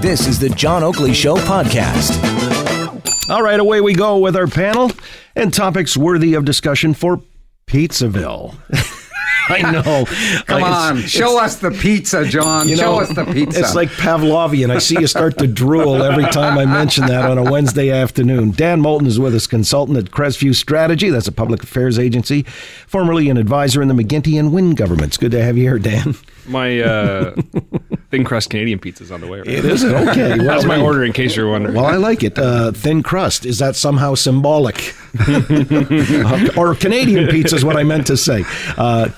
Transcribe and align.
This 0.00 0.26
is 0.26 0.38
the 0.38 0.48
John 0.48 0.82
Oakley 0.82 1.12
Show 1.12 1.36
podcast. 1.36 2.10
All 3.28 3.42
right, 3.42 3.60
away 3.60 3.80
we 3.80 3.92
go 3.94 4.18
with 4.18 4.36
our 4.36 4.46
panel 4.46 4.90
and 5.36 5.52
topics 5.52 5.96
worthy 5.96 6.34
of 6.34 6.44
discussion 6.46 6.94
for 6.94 7.20
Pizzaville. 7.66 8.54
I 9.46 9.70
know. 9.70 10.06
Come 10.46 10.62
on, 10.62 11.02
show 11.02 11.38
us 11.38 11.56
the 11.56 11.70
pizza, 11.70 12.24
John. 12.24 12.66
You 12.66 12.78
show 12.78 13.00
us 13.00 13.14
the 13.14 13.26
pizza. 13.26 13.60
It's 13.60 13.74
like 13.74 13.90
Pavlovian. 13.90 14.70
I 14.70 14.78
see 14.78 14.98
you 14.98 15.06
start 15.06 15.36
to 15.38 15.46
drool 15.46 16.02
every 16.02 16.24
time 16.24 16.56
I 16.56 16.64
mention 16.64 17.06
that 17.06 17.30
on 17.30 17.36
a 17.36 17.50
Wednesday 17.50 17.90
afternoon. 17.90 18.52
Dan 18.52 18.80
Moulton 18.80 19.06
is 19.06 19.18
with 19.20 19.34
us, 19.34 19.46
consultant 19.46 19.98
at 19.98 20.04
Crestview 20.06 20.54
Strategy. 20.54 21.10
That's 21.10 21.28
a 21.28 21.32
public 21.32 21.62
affairs 21.62 21.98
agency, 21.98 22.44
formerly 22.86 23.28
an 23.28 23.36
advisor 23.36 23.82
in 23.82 23.88
the 23.88 23.94
McGuinty 23.94 24.38
and 24.38 24.50
Wynne 24.50 24.74
governments. 24.74 25.18
Good 25.18 25.32
to 25.32 25.42
have 25.42 25.58
you 25.58 25.64
here, 25.64 25.78
Dan. 25.78 26.14
My 26.46 26.80
uh, 26.80 27.34
thin 28.14 28.24
crust 28.24 28.50
Canadian 28.50 28.78
pizza's 28.78 29.10
on 29.10 29.20
the 29.20 29.26
way. 29.26 29.38
Right 29.38 29.48
It 29.48 29.64
is 29.64 29.84
okay. 29.84 30.38
Well, 30.44 30.46
That's 30.46 30.64
my 30.64 30.80
order, 30.80 31.04
in 31.04 31.12
case 31.12 31.34
you're 31.34 31.50
wondering. 31.50 31.74
Well, 31.74 31.86
I 31.86 31.96
like 31.96 32.22
it. 32.22 32.38
Uh, 32.38 32.70
thin 32.70 33.02
crust. 33.02 33.44
Is 33.44 33.58
that 33.58 33.74
somehow 33.74 34.14
symbolic? 34.14 34.94
or 36.56 36.74
Canadian 36.76 37.28
pizza 37.28 37.56
is 37.56 37.64
what 37.64 37.76
I 37.76 37.82
meant 37.82 38.06
to 38.08 38.16
say. 38.16 38.44
Uh, 38.76 39.08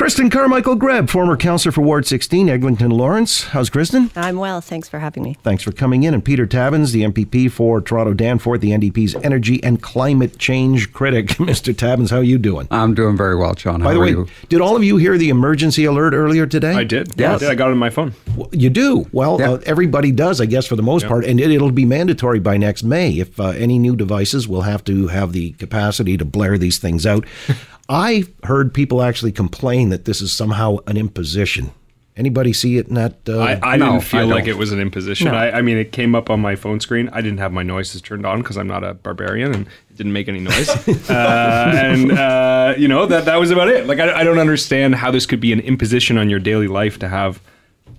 Christin 0.00 0.30
Carmichael 0.32 0.76
Greb, 0.76 1.10
former 1.10 1.36
councillor 1.36 1.72
for 1.72 1.82
Ward 1.82 2.06
16, 2.06 2.48
Eglinton 2.48 2.90
Lawrence. 2.90 3.44
How's 3.44 3.68
Christin? 3.68 4.10
I'm 4.16 4.38
well. 4.38 4.62
Thanks 4.62 4.88
for 4.88 4.98
having 4.98 5.22
me. 5.22 5.36
Thanks 5.42 5.62
for 5.62 5.72
coming 5.72 6.04
in. 6.04 6.14
And 6.14 6.24
Peter 6.24 6.46
Tabuns, 6.46 6.92
the 6.92 7.02
MPP 7.02 7.50
for 7.50 7.82
Toronto 7.82 8.14
Danforth, 8.14 8.62
the 8.62 8.70
NDP's 8.70 9.14
energy 9.16 9.62
and 9.62 9.82
climate 9.82 10.38
change 10.38 10.94
critic. 10.94 11.26
Mr. 11.36 11.74
Tabuns, 11.74 12.08
how 12.08 12.16
are 12.16 12.22
you 12.22 12.38
doing? 12.38 12.66
I'm 12.70 12.94
doing 12.94 13.14
very 13.14 13.36
well, 13.36 13.52
John. 13.52 13.82
How 13.82 13.88
By 13.88 13.92
the 13.92 14.00
are 14.00 14.02
way, 14.04 14.10
you? 14.12 14.26
did 14.48 14.62
all 14.62 14.74
of 14.74 14.82
you 14.82 14.96
hear 14.96 15.18
the 15.18 15.28
emergency 15.28 15.84
alert 15.84 16.14
earlier 16.14 16.46
today? 16.46 16.72
I 16.72 16.84
did. 16.84 17.12
Yeah, 17.20 17.34
I 17.34 17.38
did. 17.38 17.50
I 17.50 17.54
got 17.54 17.68
it 17.68 17.72
on 17.72 17.78
my 17.78 17.90
phone. 17.90 18.14
You 18.52 18.70
do. 18.70 19.06
Well, 19.12 19.38
Yeah. 19.38 19.50
uh, 19.50 19.60
everybody 19.66 20.12
does, 20.12 20.40
I 20.40 20.46
guess, 20.46 20.64
for 20.64 20.76
the 20.76 20.82
most 20.82 21.06
part, 21.06 21.26
and 21.26 21.38
it, 21.38 21.50
it'll 21.50 21.72
be 21.72 21.84
mandatory 21.84 22.38
by 22.40 22.56
next 22.56 22.84
May. 22.84 23.18
If 23.18 23.38
uh, 23.38 23.48
any 23.48 23.78
new 23.78 23.96
devices 23.96 24.48
will 24.48 24.62
have 24.62 24.82
to 24.84 25.08
have 25.08 25.34
the 25.34 25.50
capacity 25.52 26.16
to 26.16 26.24
blare 26.24 26.56
these 26.56 26.78
things 26.78 27.04
out. 27.04 27.26
I 27.90 28.24
heard 28.44 28.72
people 28.72 29.02
actually 29.02 29.32
complain 29.32 29.88
that 29.88 30.04
this 30.04 30.20
is 30.20 30.30
somehow 30.30 30.76
an 30.86 30.96
imposition. 30.96 31.72
Anybody 32.16 32.52
see 32.52 32.76
it 32.76 32.86
in 32.86 32.94
that? 32.94 33.16
Uh, 33.28 33.38
I, 33.38 33.60
I 33.62 33.76
No, 33.76 33.92
didn't 33.92 34.04
feel 34.04 34.20
I 34.20 34.22
like 34.24 34.46
it 34.46 34.56
was 34.56 34.70
an 34.72 34.78
imposition. 34.78 35.28
No. 35.28 35.34
I, 35.34 35.58
I 35.58 35.62
mean, 35.62 35.76
it 35.76 35.90
came 35.90 36.14
up 36.14 36.30
on 36.30 36.38
my 36.38 36.54
phone 36.54 36.78
screen. 36.78 37.08
I 37.12 37.20
didn't 37.20 37.38
have 37.38 37.50
my 37.52 37.62
noises 37.64 38.00
turned 38.00 38.24
on 38.26 38.42
because 38.42 38.56
I'm 38.56 38.68
not 38.68 38.84
a 38.84 38.94
barbarian 38.94 39.52
and 39.54 39.66
it 39.66 39.96
didn't 39.96 40.12
make 40.12 40.28
any 40.28 40.38
noise. 40.38 40.68
uh, 41.10 41.72
and, 41.74 42.12
uh, 42.12 42.74
you 42.76 42.86
know, 42.88 43.06
that, 43.06 43.24
that 43.24 43.40
was 43.40 43.50
about 43.50 43.68
it. 43.68 43.86
Like, 43.86 43.98
I, 43.98 44.20
I 44.20 44.24
don't 44.24 44.38
understand 44.38 44.94
how 44.96 45.10
this 45.10 45.26
could 45.26 45.40
be 45.40 45.52
an 45.52 45.60
imposition 45.60 46.16
on 46.16 46.30
your 46.30 46.40
daily 46.40 46.68
life 46.68 46.98
to 47.00 47.08
have 47.08 47.40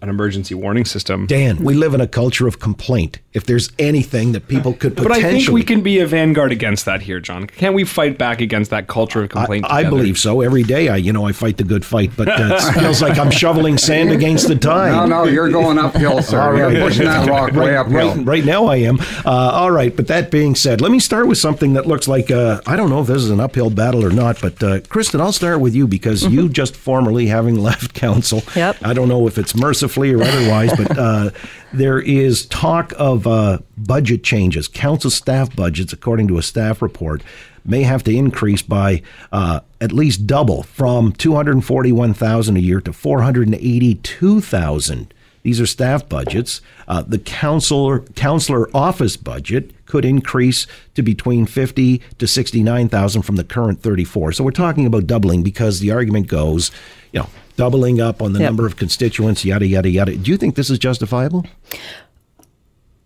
an 0.02 0.10
emergency 0.10 0.56
warning 0.56 0.86
system. 0.86 1.28
Dan, 1.28 1.58
we 1.58 1.74
live 1.74 1.94
in 1.94 2.02
a 2.02 2.08
culture 2.08 2.48
of 2.48 2.60
complaint. 2.60 3.20
If 3.34 3.46
there's 3.46 3.70
anything 3.80 4.34
that 4.34 4.48
people 4.48 4.74
could 4.74 4.98
potentially. 4.98 5.22
But 5.22 5.26
I 5.26 5.32
think 5.32 5.48
we 5.50 5.64
can 5.64 5.82
be 5.82 6.00
a 6.00 6.08
vanguard 6.08 6.52
against 6.52 6.86
that 6.86 7.02
here, 7.02 7.20
John. 7.20 7.48
Can't 7.48 7.74
we 7.74 7.86
fight 7.86 8.18
back 8.18 8.42
against 8.42 8.72
that 8.72 8.88
culture 8.88 9.24
of 9.24 9.30
complaint? 9.30 9.66
I, 9.70 9.80
I 9.80 9.84
believe 9.90 10.18
so. 10.18 10.42
Every 10.42 10.64
day, 10.64 10.90
I 10.90 10.98
you 10.98 11.14
know 11.14 11.26
I 11.26 11.32
fight 11.32 11.58
the 11.58 11.64
good 11.64 11.86
fight, 11.86 12.12
but 12.18 12.28
uh, 12.28 12.58
it 12.60 12.80
feels 12.80 13.02
like 13.02 13.18
I'm 13.18 13.32
shoveling 13.32 13.78
sand 13.78 14.12
against 14.12 14.48
the 14.48 14.56
tide. 14.56 14.92
No, 14.92 15.06
no, 15.06 15.24
you're 15.26 15.50
going 15.50 15.78
uphill, 15.78 16.22
sir. 16.22 16.42
All 16.42 16.58
You're 16.58 16.68
right. 16.68 16.82
pushing 16.82 17.06
that 17.06 17.30
rock 17.30 17.54
way 17.54 17.76
right, 17.76 17.78
uphill. 17.78 18.16
right, 18.16 18.26
right 18.26 18.46
now 18.46 18.66
I 18.66 18.78
am. 18.78 19.00
Uh, 19.26 19.52
all 19.54 19.72
right, 19.72 19.96
but 19.96 20.08
that 20.08 20.30
being 20.32 20.56
said, 20.56 20.82
let 20.82 20.92
me 20.92 21.00
start 21.00 21.28
with 21.28 21.38
something 21.38 21.74
that 21.74 21.86
looks 21.88 22.08
like 22.08 22.32
uh, 22.32 22.60
I 22.66 22.76
don't 22.76 22.90
know 22.90 23.02
if 23.02 23.08
this 23.08 23.24
is 23.24 23.30
an 23.30 23.40
uphill 23.40 23.70
battle 23.70 24.04
or 24.04 24.12
not, 24.12 24.42
but 24.42 24.62
uh, 24.62 24.80
Christin, 24.82 25.22
I'll 25.22 25.32
start 25.32 25.62
with 25.62 25.74
you 25.76 25.88
because 25.88 26.24
you 26.24 26.50
just 26.62 26.76
formerly 26.76 27.28
having 27.28 27.56
left 27.56 27.94
council. 27.94 28.42
Yep. 28.56 28.78
I 28.82 28.94
don't 28.94 29.08
know 29.08 29.28
if 29.28 29.38
it's 29.38 29.56
or 29.98 30.24
otherwise, 30.24 30.72
but 30.78 30.98
uh, 30.98 31.32
there 31.74 32.00
is 32.00 32.46
talk 32.46 32.94
of 32.98 33.28
uh, 33.28 33.60
budget 33.78 34.24
changes. 34.24 34.68
Council 34.68 35.10
staff 35.10 35.56
budgets, 35.56 35.94
according 35.94 36.28
to 36.28 36.38
a 36.38 36.44
staff 36.44 36.82
report, 36.82 37.24
may 37.64 37.84
have 37.84 38.04
to 38.04 38.16
increase 38.16 38.62
by 38.62 39.02
uh, 39.32 39.62
at 39.80 39.92
least 39.92 40.28
double 40.28 40.64
from 40.64 41.12
241,000 41.14 42.58
a 42.58 42.60
year 42.60 42.82
to 42.82 42.92
482,000. 42.92 45.14
These 45.44 45.60
are 45.60 45.66
staff 45.66 46.08
budgets. 46.08 46.62
Uh, 46.88 47.02
the 47.02 47.18
councilor 47.18 48.02
councilor 48.16 48.70
office 48.76 49.18
budget 49.18 49.72
could 49.86 50.06
increase 50.06 50.68
to 50.94 51.02
between 51.02 51.46
50 51.46 52.02
to 52.20 52.28
69,000 52.28 53.22
from 53.24 53.38
the 53.38 53.44
current 53.44 53.82
34. 53.82 54.34
So 54.34 54.44
we're 54.44 54.52
talking 54.52 54.86
about 54.86 55.08
doubling 55.08 55.42
because 55.42 55.80
the 55.80 55.92
argument 55.92 56.28
goes, 56.28 56.72
you 57.12 57.22
know, 57.22 57.30
doubling 57.56 58.02
up 58.02 58.22
on 58.22 58.34
the 58.34 58.40
Yep. 58.40 58.48
number 58.50 58.66
of 58.66 58.76
constituents, 58.78 59.44
yada 59.46 59.68
yada 59.68 59.90
yada. 59.90 60.16
Do 60.16 60.32
you 60.32 60.38
think 60.38 60.56
this 60.56 60.70
is 60.70 60.80
justifiable? 60.80 61.46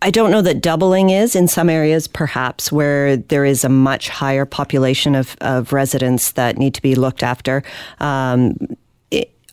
I 0.02 0.10
don't 0.10 0.30
know 0.30 0.42
that 0.42 0.60
doubling 0.60 1.10
is 1.10 1.34
in 1.34 1.48
some 1.48 1.68
areas, 1.70 2.06
perhaps, 2.06 2.70
where 2.70 3.16
there 3.16 3.44
is 3.44 3.64
a 3.64 3.68
much 3.68 4.08
higher 4.08 4.44
population 4.44 5.14
of, 5.14 5.36
of 5.40 5.72
residents 5.72 6.32
that 6.32 6.58
need 6.58 6.74
to 6.74 6.82
be 6.82 6.94
looked 6.94 7.22
after. 7.22 7.62
Um, 7.98 8.56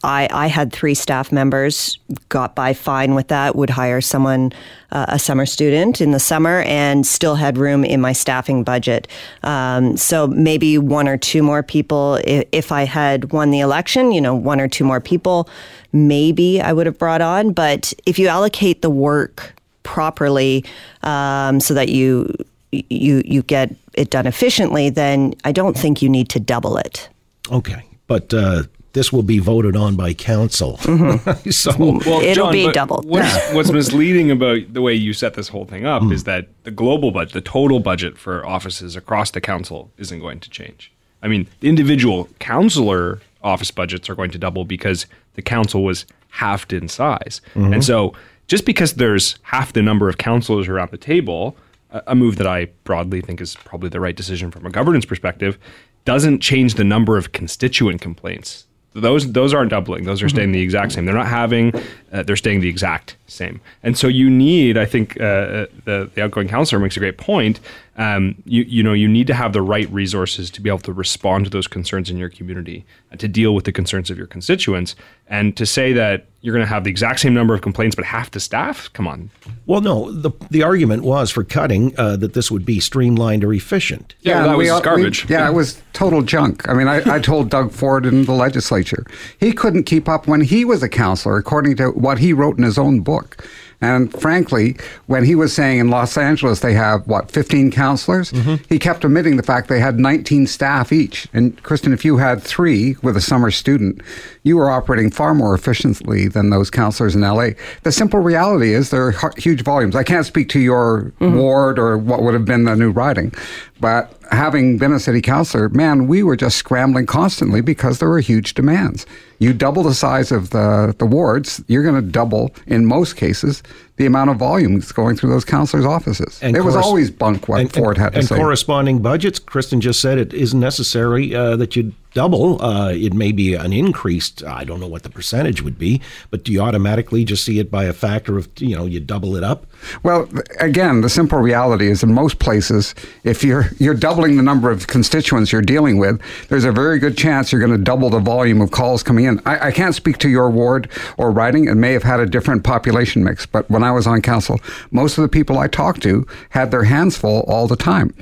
I, 0.04 0.28
I 0.32 0.48
had 0.48 0.72
three 0.74 0.94
staff 0.94 1.32
members, 1.32 1.98
got 2.30 2.56
by 2.56 2.74
fine 2.74 3.16
with 3.16 3.30
that, 3.30 3.56
would 3.56 3.70
hire 3.70 4.02
someone, 4.02 4.52
uh, 4.92 5.06
a 5.08 5.20
summer 5.20 5.46
student 5.46 6.02
in 6.02 6.12
the 6.12 6.20
summer, 6.20 6.62
and 6.64 7.08
still 7.08 7.36
had 7.36 7.58
room 7.58 7.84
in 7.86 8.02
my 8.02 8.14
staffing 8.14 8.64
budget. 8.64 9.08
Um, 9.44 9.98
so 9.98 10.28
maybe 10.28 10.78
one 10.78 11.08
or 11.08 11.18
two 11.18 11.42
more 11.42 11.64
people, 11.64 12.20
if, 12.26 12.48
if 12.52 12.72
I 12.72 12.84
had 12.84 13.32
won 13.32 13.52
the 13.52 13.62
election, 13.62 14.12
you 14.12 14.22
know, 14.22 14.36
one 14.36 14.60
or 14.60 14.68
two 14.68 14.84
more 14.84 15.00
people, 15.00 15.50
maybe 15.94 16.62
I 16.62 16.74
would 16.74 16.86
have 16.86 16.98
brought 16.98 17.22
on. 17.22 17.54
But 17.54 17.94
if 18.06 18.20
you 18.20 18.28
allocate 18.28 18.82
the 18.82 18.90
work, 18.90 19.54
properly 19.84 20.66
um, 21.04 21.60
so 21.60 21.74
that 21.74 21.90
you 21.90 22.34
you 22.72 23.22
you 23.26 23.44
get 23.44 23.76
it 23.94 24.10
done 24.10 24.26
efficiently, 24.26 24.90
then 24.90 25.36
I 25.44 25.52
don't 25.52 25.78
think 25.78 26.02
you 26.02 26.10
need 26.10 26.30
to 26.30 26.40
double 26.40 26.78
it. 26.78 27.10
Okay, 27.52 27.84
but 28.08 28.34
uh, 28.34 28.64
this 28.94 29.12
will 29.12 29.24
be 29.24 29.40
voted 29.40 29.76
on 29.76 29.96
by 29.96 30.14
council. 30.14 30.78
so 31.50 31.76
Well, 31.78 32.22
It'll 32.22 32.52
be 32.52 32.66
but 32.66 32.74
doubled. 32.76 33.06
What's, 33.06 33.54
what's 33.54 33.72
misleading 33.72 34.32
about 34.32 34.72
the 34.74 34.82
way 34.82 34.94
you 34.94 35.14
set 35.14 35.34
this 35.34 35.50
whole 35.50 35.66
thing 35.66 35.86
up 35.86 36.04
Hmm. 36.04 36.12
is 36.12 36.24
that 36.26 36.48
the 36.64 36.72
global 36.72 37.12
budget, 37.12 37.34
the 37.34 37.42
total 37.42 37.80
budget 37.80 38.18
for 38.18 38.46
offices 38.46 38.96
across 38.96 39.32
the 39.32 39.42
council, 39.42 39.92
isn't 39.98 40.20
going 40.20 40.40
to 40.40 40.50
change. 40.50 40.92
I 41.22 41.28
mean, 41.28 41.48
the 41.60 41.70
individual 41.70 42.30
councillor 42.40 43.20
office 43.44 43.72
budgets 43.72 44.10
are 44.10 44.16
going 44.16 44.32
to 44.32 44.38
double 44.38 44.64
because 44.66 45.06
the 45.34 45.42
council 45.42 45.84
was 45.84 46.06
halved 46.30 46.72
in 46.74 46.88
size, 46.88 47.42
Mm-hmm. 47.56 47.74
and 47.74 47.84
so 47.84 48.14
just 48.48 48.66
because 48.66 48.94
there's 48.96 49.38
half 49.44 49.72
the 49.74 49.82
number 49.82 50.10
of 50.10 50.18
councillors 50.18 50.68
around 50.68 50.92
the 50.92 50.98
table, 50.98 51.56
a, 51.92 52.02
a 52.08 52.16
move 52.16 52.36
that 52.38 52.48
I 52.48 52.66
broadly 52.84 53.22
think 53.22 53.40
is 53.42 53.56
probably 53.56 53.90
the 53.90 54.00
right 54.02 54.16
decision 54.16 54.52
from 54.52 54.66
a 54.66 54.70
governance 54.70 55.06
perspective, 55.06 55.58
doesn't 56.06 56.40
change 56.42 56.74
the 56.76 56.84
number 56.84 57.18
of 57.18 57.32
constituent 57.32 58.02
complaints 58.02 58.66
those 58.94 59.32
those 59.32 59.54
aren't 59.54 59.70
doubling. 59.70 60.04
Those 60.04 60.22
are 60.22 60.30
staying 60.30 60.52
the 60.52 60.62
exact 60.62 60.92
same. 60.94 61.06
They're 61.06 61.16
not 61.16 61.28
having. 61.28 61.74
Uh, 62.12 62.24
they're 62.24 62.36
staying 62.36 62.62
the 62.62 62.70
exact 62.70 63.18
same. 63.28 63.60
And 63.82 63.98
so 63.98 64.08
you 64.08 64.30
need. 64.30 64.78
I 64.78 64.86
think 64.86 65.20
uh, 65.20 65.68
the 65.86 66.10
the 66.14 66.24
outgoing 66.24 66.48
councillor 66.48 66.80
makes 66.80 66.96
a 66.96 67.00
great 67.00 67.18
point. 67.18 67.60
Um, 67.96 68.42
you 68.46 68.64
you 68.64 68.82
know 68.82 68.94
you 68.94 69.08
need 69.08 69.28
to 69.28 69.36
have 69.36 69.54
the 69.54 69.62
right 69.62 69.88
resources 69.92 70.50
to 70.52 70.62
be 70.62 70.70
able 70.70 70.80
to 70.80 70.94
respond 70.94 71.46
to 71.46 71.52
those 71.52 71.68
concerns 71.68 72.10
in 72.10 72.18
your 72.18 72.30
community, 72.30 72.86
uh, 73.12 73.18
to 73.18 73.28
deal 73.28 73.54
with 73.54 73.66
the 73.66 73.72
concerns 73.72 74.10
of 74.10 74.18
your 74.18 74.26
constituents, 74.26 74.96
and 75.28 75.56
to 75.58 75.66
say 75.68 75.94
that 75.94 76.26
you're 76.42 76.56
going 76.56 76.66
to 76.66 76.74
have 76.74 76.84
the 76.86 76.90
exact 76.90 77.20
same 77.20 77.36
number 77.36 77.54
of 77.54 77.62
complaints 77.62 77.96
but 77.96 78.04
half 78.04 78.32
the 78.32 78.40
staff. 78.40 78.92
Come 78.94 79.08
on. 79.08 79.30
Well, 79.68 79.82
no. 79.82 80.12
The 80.12 80.32
the 80.50 80.64
argument 80.64 81.04
was 81.04 81.30
for 81.30 81.44
cutting 81.44 81.94
uh, 82.00 82.16
that 82.18 82.34
this 82.34 82.50
would 82.50 82.66
be 82.66 82.80
streamlined 82.80 83.44
or 83.44 83.54
efficient. 83.54 84.16
Yeah, 84.22 84.40
and 84.42 84.46
that 84.52 84.58
we 84.58 84.64
was 84.64 84.72
all- 84.72 84.80
we- 84.80 84.84
garbage. 84.86 85.30
yeah, 85.30 85.48
it 85.48 85.54
was 85.54 85.80
total 85.94 86.24
junk. 86.24 86.68
I 86.68 86.74
mean, 86.74 86.88
I, 86.88 87.18
I 87.18 87.20
told 87.20 87.52
Doug 87.52 87.72
Ford 87.72 88.08
in 88.08 88.26
the 88.26 88.34
legislature 88.34 89.06
he 89.40 89.54
couldn't 89.54 89.84
keep 89.84 90.10
up 90.10 90.28
when 90.28 90.42
he 90.42 90.66
was 90.66 90.82
a 90.82 90.90
councillor, 90.90 91.38
according 91.38 91.76
to 91.78 91.90
what 91.92 92.18
he 92.18 92.34
wrote 92.34 92.58
in 92.58 92.64
his 92.64 92.80
own 92.80 93.02
book. 93.02 93.48
And 93.82 94.12
frankly, 94.14 94.78
when 95.08 95.26
he 95.26 95.36
was 95.36 95.54
saying 95.54 95.80
in 95.80 95.90
Los 95.90 96.18
Angeles 96.18 96.62
they 96.62 96.74
have, 96.74 97.06
what, 97.08 97.30
15 97.32 97.72
councillors, 97.72 98.32
Mm-hmm. 98.32 98.56
he 98.70 98.80
kept 98.80 99.04
omitting 99.06 99.38
the 99.38 99.44
fact 99.44 99.68
they 99.68 99.80
had 99.80 100.00
19 100.00 100.48
staff 100.48 100.92
each. 100.92 101.28
And 101.34 101.62
Christin, 101.64 101.94
if 101.94 102.04
you 102.06 102.18
had 102.18 102.42
three 102.42 102.96
with 103.02 103.16
a 103.18 103.22
summer 103.22 103.52
student, 103.52 104.02
you 104.44 104.58
were 104.58 104.70
operating 104.70 105.12
far 105.12 105.34
more 105.34 105.54
efficiently 105.54 106.28
than 106.28 106.50
those 106.50 106.70
councillors 106.70 107.16
in 107.16 107.22
LA. 107.22 107.50
The 107.84 107.92
simple 107.92 108.20
reality 108.20 108.74
is 108.74 108.90
there 108.90 109.08
are 109.22 109.34
huge 109.38 109.64
volumes. 109.64 109.96
I 109.96 110.04
can't 110.04 110.26
speak 110.26 110.50
to 110.50 110.60
your 110.60 111.12
ward 111.20 111.78
or 111.80 111.98
what 111.98 112.22
would 112.24 112.34
have 112.34 112.46
been 112.46 112.64
the 112.64 112.76
new 112.76 112.92
riding, 112.92 113.34
but 113.80 114.18
having 114.34 114.78
been 114.78 114.92
a 114.92 115.00
city 115.00 115.22
councilor, 115.22 115.70
man, 115.70 116.08
we 116.08 116.24
were 116.24 116.36
just 116.36 116.58
scrambling 116.58 117.06
constantly 117.06 117.62
because 117.62 118.00
there 118.00 118.10
were 118.10 118.20
huge 118.20 118.54
demands. 118.54 119.06
You 119.40 119.54
double 119.54 119.84
the 119.84 119.94
size 119.94 120.32
of 120.32 120.50
the, 120.50 120.96
the 120.98 121.06
wards, 121.06 121.64
you're 121.68 121.84
going 121.84 121.96
to 121.96 122.02
double, 122.02 122.54
in 122.68 122.86
most 122.86 123.16
cases, 123.16 123.64
the 123.98 124.06
amount 124.06 124.30
of 124.30 124.38
volume 124.38 124.80
that's 124.80 124.92
going 124.92 125.16
through 125.16 125.30
those 125.30 125.46
councillors' 125.46 125.86
offices. 125.86 126.40
And 126.42 126.56
it 126.56 126.62
was 126.62 126.76
always 126.76 127.12
bunk 127.12 127.48
what 127.48 127.62
and, 127.62 127.72
Ford 127.72 127.98
had 127.98 128.14
to 128.14 128.20
and 128.20 128.28
say. 128.28 128.36
And 128.36 128.42
corresponding 128.42 129.02
budgets. 129.02 129.40
Christin 129.40 129.80
just 129.80 130.00
said 130.02 130.18
it 130.18 130.34
isn't 130.34 130.60
necessary 130.60 131.36
uh, 131.36 131.56
that 131.58 131.76
you 131.76 131.94
double. 132.14 132.62
Uh, 132.62 132.90
it 132.90 133.14
may 133.14 133.32
be 133.32 133.54
an 133.56 133.74
increased. 133.74 134.44
I 134.44 134.64
don't 134.64 134.80
know 134.80 134.88
what 134.88 135.04
the 135.04 135.10
percentage 135.10 135.62
would 135.62 135.78
be, 135.78 136.02
but 136.30 136.44
do 136.44 136.52
you 136.52 136.62
automatically 136.62 137.26
just 137.26 137.44
see 137.44 137.60
it 137.60 137.70
by 137.70 137.86
a 137.86 137.94
factor 137.94 138.38
of 138.38 138.50
you 138.58 138.76
know 138.76 138.86
you 138.86 139.00
double 139.00 139.36
it 139.36 139.44
up? 139.44 139.66
Well, 140.04 140.30
again, 140.60 141.02
the 141.02 141.10
simple 141.10 141.40
reality 141.40 141.88
is 141.88 142.04
in 142.04 142.14
most 142.14 142.40
places, 142.40 142.96
if 143.24 143.44
you're 143.44 143.70
you're 143.80 143.94
doubling 143.94 144.38
the 144.38 144.44
number 144.44 144.72
of 144.72 144.88
constituents 144.88 145.52
you're 145.52 145.62
dealing 145.62 145.98
with, 145.98 146.22
there's 146.50 146.66
a 146.66 146.72
very 146.72 147.00
good 147.00 147.18
chance 147.18 147.52
you're 147.52 147.62
going 147.62 147.78
to 147.78 147.84
double 147.84 148.10
the 148.10 148.20
volume 148.20 148.62
of 148.62 148.72
calls 148.72 149.04
coming 149.04 149.26
in. 149.26 149.42
I, 149.46 149.68
I 149.68 149.72
can't 149.72 149.96
speak 149.96 150.18
to 150.20 150.30
your 150.30 150.50
ward 150.50 150.90
or 151.18 151.32
riding; 151.32 151.68
it 151.68 151.76
may 151.76 151.94
have 151.94 152.04
had 152.04 152.20
a 152.20 152.26
different 152.26 152.64
population 152.64 153.24
mix. 153.24 153.46
But 153.46 153.70
when 153.70 153.83
I 153.84 153.92
was 153.92 154.08
on 154.08 154.22
council, 154.22 154.60
most 154.92 155.18
of 155.18 155.22
the 155.22 155.30
people 155.30 155.58
I 155.60 155.68
talked 155.68 156.02
to 156.04 156.26
had 156.50 156.72
their 156.72 156.84
hands 156.84 157.18
full 157.18 157.42
all 157.48 157.68
the 157.68 157.76
time. 157.78 158.14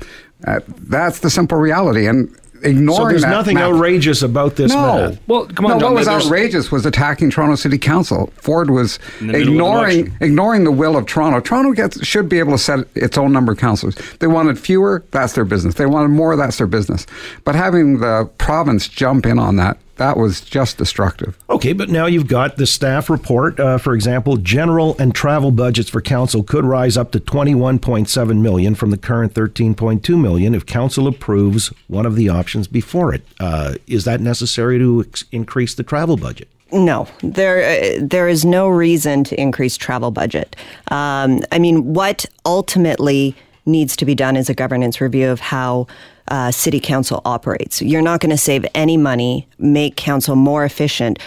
Uh, 0.46 0.60
that's 0.66 1.20
the 1.20 1.30
simple 1.30 1.56
reality, 1.58 2.06
and 2.06 2.28
ignoring 2.64 2.86
that. 2.86 2.94
So 2.96 3.08
there's 3.08 3.22
that 3.22 3.30
nothing 3.30 3.54
math- 3.54 3.72
outrageous 3.72 4.22
about 4.22 4.56
this 4.56 4.72
no. 4.72 5.10
math. 5.10 5.20
Well, 5.28 5.46
come 5.46 5.66
on, 5.66 5.72
No, 5.72 5.80
John, 5.80 5.94
what 5.94 5.98
was 6.00 6.08
outrageous 6.08 6.70
was 6.72 6.86
attacking 6.86 7.30
Toronto 7.30 7.54
City 7.56 7.78
Council. 7.78 8.32
Ford 8.36 8.70
was 8.70 8.98
In 9.20 9.28
the 9.28 9.32
middle 9.34 9.42
of 9.42 9.46
an 9.48 9.52
ignoring 9.52 9.98
election. 10.00 10.16
ignoring 10.20 10.64
the 10.64 10.70
will 10.72 10.96
of 10.96 11.06
Toronto. 11.06 11.40
Toronto 11.40 11.72
gets 11.72 12.04
should 12.06 12.28
be 12.28 12.38
able 12.38 12.52
to 12.52 12.58
set 12.58 12.86
its 12.94 13.16
own 13.18 13.32
number 13.32 13.52
of 13.52 13.58
councillors. 13.58 13.96
They 14.20 14.26
wanted 14.28 14.58
fewer, 14.58 15.04
that's 15.10 15.32
their 15.34 15.44
business. 15.44 15.74
They 15.74 15.86
wanted 15.86 16.08
more, 16.08 16.36
that's 16.36 16.58
their 16.58 16.66
business. 16.68 17.06
But 17.44 17.54
having 17.54 17.98
the 17.98 18.30
province 18.38 18.86
jump 18.88 19.26
in 19.26 19.38
on 19.40 19.56
that, 19.56 19.78
that 19.96 20.16
was 20.16 20.40
just 20.40 20.78
destructive. 20.78 21.38
Okay, 21.50 21.72
but 21.72 21.90
now 21.90 22.06
you've 22.06 22.26
got 22.26 22.56
the 22.56 22.66
staff 22.66 23.10
report. 23.10 23.60
Uh, 23.60 23.78
for 23.78 23.94
example, 23.94 24.36
general 24.36 24.96
and 24.98 25.14
travel 25.14 25.50
budgets 25.50 25.90
for 25.90 26.00
council 26.00 26.42
could 26.42 26.64
rise 26.64 26.96
up 26.96 27.12
to 27.12 27.20
21.7 27.20 28.40
million 28.40 28.74
from 28.74 28.90
the 28.90 28.96
current 28.96 29.34
13.2 29.34 30.20
million 30.20 30.54
if 30.54 30.64
council 30.66 31.06
approves 31.06 31.68
one 31.88 32.06
of 32.06 32.16
the 32.16 32.28
options 32.28 32.66
before 32.66 33.14
it. 33.14 33.22
Uh, 33.38 33.74
is 33.86 34.04
that 34.04 34.20
necessary 34.20 34.78
to 34.78 35.04
ex- 35.06 35.24
increase 35.32 35.74
the 35.74 35.82
travel 35.82 36.16
budget? 36.16 36.48
No, 36.72 37.06
there 37.22 37.58
uh, 37.62 37.98
there 38.00 38.28
is 38.28 38.46
no 38.46 38.66
reason 38.66 39.24
to 39.24 39.38
increase 39.38 39.76
travel 39.76 40.10
budget. 40.10 40.56
Um, 40.88 41.42
I 41.52 41.58
mean, 41.58 41.92
what 41.92 42.24
ultimately 42.46 43.36
needs 43.66 43.96
to 43.96 44.04
be 44.04 44.14
done 44.14 44.36
is 44.36 44.48
a 44.48 44.54
governance 44.54 45.00
review 45.00 45.30
of 45.30 45.40
how 45.40 45.86
uh, 46.28 46.50
city 46.50 46.80
council 46.80 47.20
operates. 47.24 47.82
You're 47.82 48.02
not 48.02 48.20
going 48.20 48.30
to 48.30 48.38
save 48.38 48.64
any 48.74 48.96
money, 48.96 49.48
make 49.58 49.96
council 49.96 50.36
more 50.36 50.64
efficient. 50.64 51.18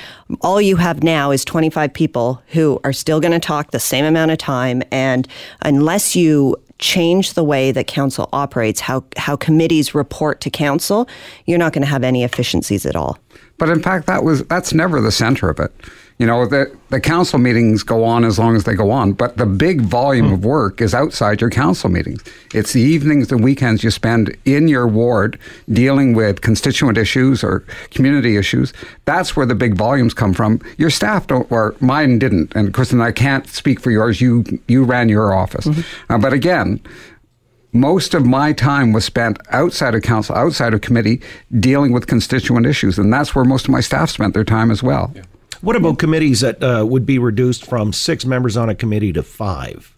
All 0.42 0.62
you 0.62 0.78
have 0.78 1.04
now 1.04 1.32
is 1.32 1.46
25 1.46 1.94
people 1.94 2.42
who 2.48 2.80
are 2.84 2.94
still 2.94 3.20
going 3.20 3.34
to 3.34 3.40
talk 3.40 3.72
the 3.72 3.80
same 3.80 4.06
amount 4.06 4.32
of 4.32 4.38
time, 4.38 4.82
and 4.92 5.28
unless 5.62 6.16
you 6.16 6.56
change 6.80 7.34
the 7.34 7.44
way 7.44 7.72
that 7.72 7.88
council 7.88 8.30
operates, 8.34 8.82
how 8.82 9.04
how 9.18 9.36
committees 9.36 9.96
report 9.96 10.42
to 10.42 10.50
council, 10.50 11.08
you're 11.46 11.58
not 11.58 11.74
going 11.74 11.84
to 11.84 11.88
have 11.88 12.04
any 12.04 12.24
efficiencies 12.24 12.86
at 12.86 12.96
all. 12.96 13.18
But 13.58 13.70
in 13.70 13.82
fact, 13.82 14.08
that 14.08 14.24
was 14.24 14.44
that's 14.44 14.74
never 14.74 15.02
the 15.02 15.12
center 15.12 15.50
of 15.50 15.60
it. 15.60 15.72
You 16.18 16.26
know, 16.26 16.46
the 16.46 16.74
the 16.92 17.02
council 17.02 17.40
meetings 17.40 17.84
go 17.84 18.06
on 18.06 18.24
as 18.24 18.40
long 18.40 18.56
as 18.56 18.64
they 18.64 18.74
go 18.74 18.90
on, 18.90 19.12
but 19.12 19.36
the 19.36 19.46
big 19.46 19.82
volume 19.82 20.32
of 20.32 20.46
work 20.46 20.80
is 20.80 20.94
outside 20.94 21.42
your 21.42 21.50
council 21.50 21.90
meetings. 21.90 22.24
It's 22.54 22.72
the 22.72 22.80
evenings 22.80 23.34
and 23.34 23.44
weekends 23.44 23.84
you 23.84 23.92
spend 23.92 24.34
in 24.46 24.70
your 24.70 24.88
ward 24.88 25.38
dealing 25.70 26.14
with 26.14 26.40
constituent 26.40 26.98
issues 26.98 27.44
or 27.44 27.66
community 27.92 28.38
issues. 28.38 28.72
That's 29.04 29.36
where 29.36 29.46
the 29.46 29.56
big 29.56 29.76
volumes 29.76 30.14
come 30.14 30.34
from. 30.34 30.62
Your 30.78 30.90
staff 30.90 31.28
don't, 31.28 31.52
or 31.52 31.76
mine 31.82 32.18
didn't. 32.18 32.56
And 32.56 32.74
Christin, 32.74 33.02
I 33.02 33.12
can't 33.12 33.46
speak 33.50 33.82
for 33.82 33.92
yours. 33.92 34.22
You 34.22 34.46
you 34.70 34.86
ran 34.86 35.10
your 35.10 35.34
office, 35.34 35.68
uh, 36.10 36.18
but 36.18 36.32
again 36.32 36.80
most 37.74 38.14
of 38.14 38.26
my 38.26 38.54
time 38.54 38.94
was 38.94 39.04
spent 39.04 39.38
outside 39.50 39.94
of 39.96 40.02
council, 40.02 40.34
outside 40.34 40.74
of 40.74 40.80
committee, 40.80 41.22
dealing 41.60 41.92
with 41.92 42.08
constituent 42.08 42.66
issues, 42.66 42.98
and 42.98 43.12
that's 43.12 43.36
where 43.36 43.44
most 43.44 43.66
of 43.66 43.72
my 43.72 43.82
staff 43.82 44.10
spent 44.10 44.34
their 44.34 44.46
time 44.46 44.72
as 44.72 44.82
well. 44.82 45.14
What 45.66 45.76
about 45.76 45.98
committees 45.98 46.42
that 46.42 46.64
uh, 46.64 46.86
would 46.88 47.08
be 47.08 47.18
reduced 47.18 47.66
from 47.66 47.92
six 47.92 48.24
members 48.24 48.56
on 48.56 48.70
a 48.70 48.76
committee 48.76 49.12
to 49.14 49.24
five? 49.24 49.96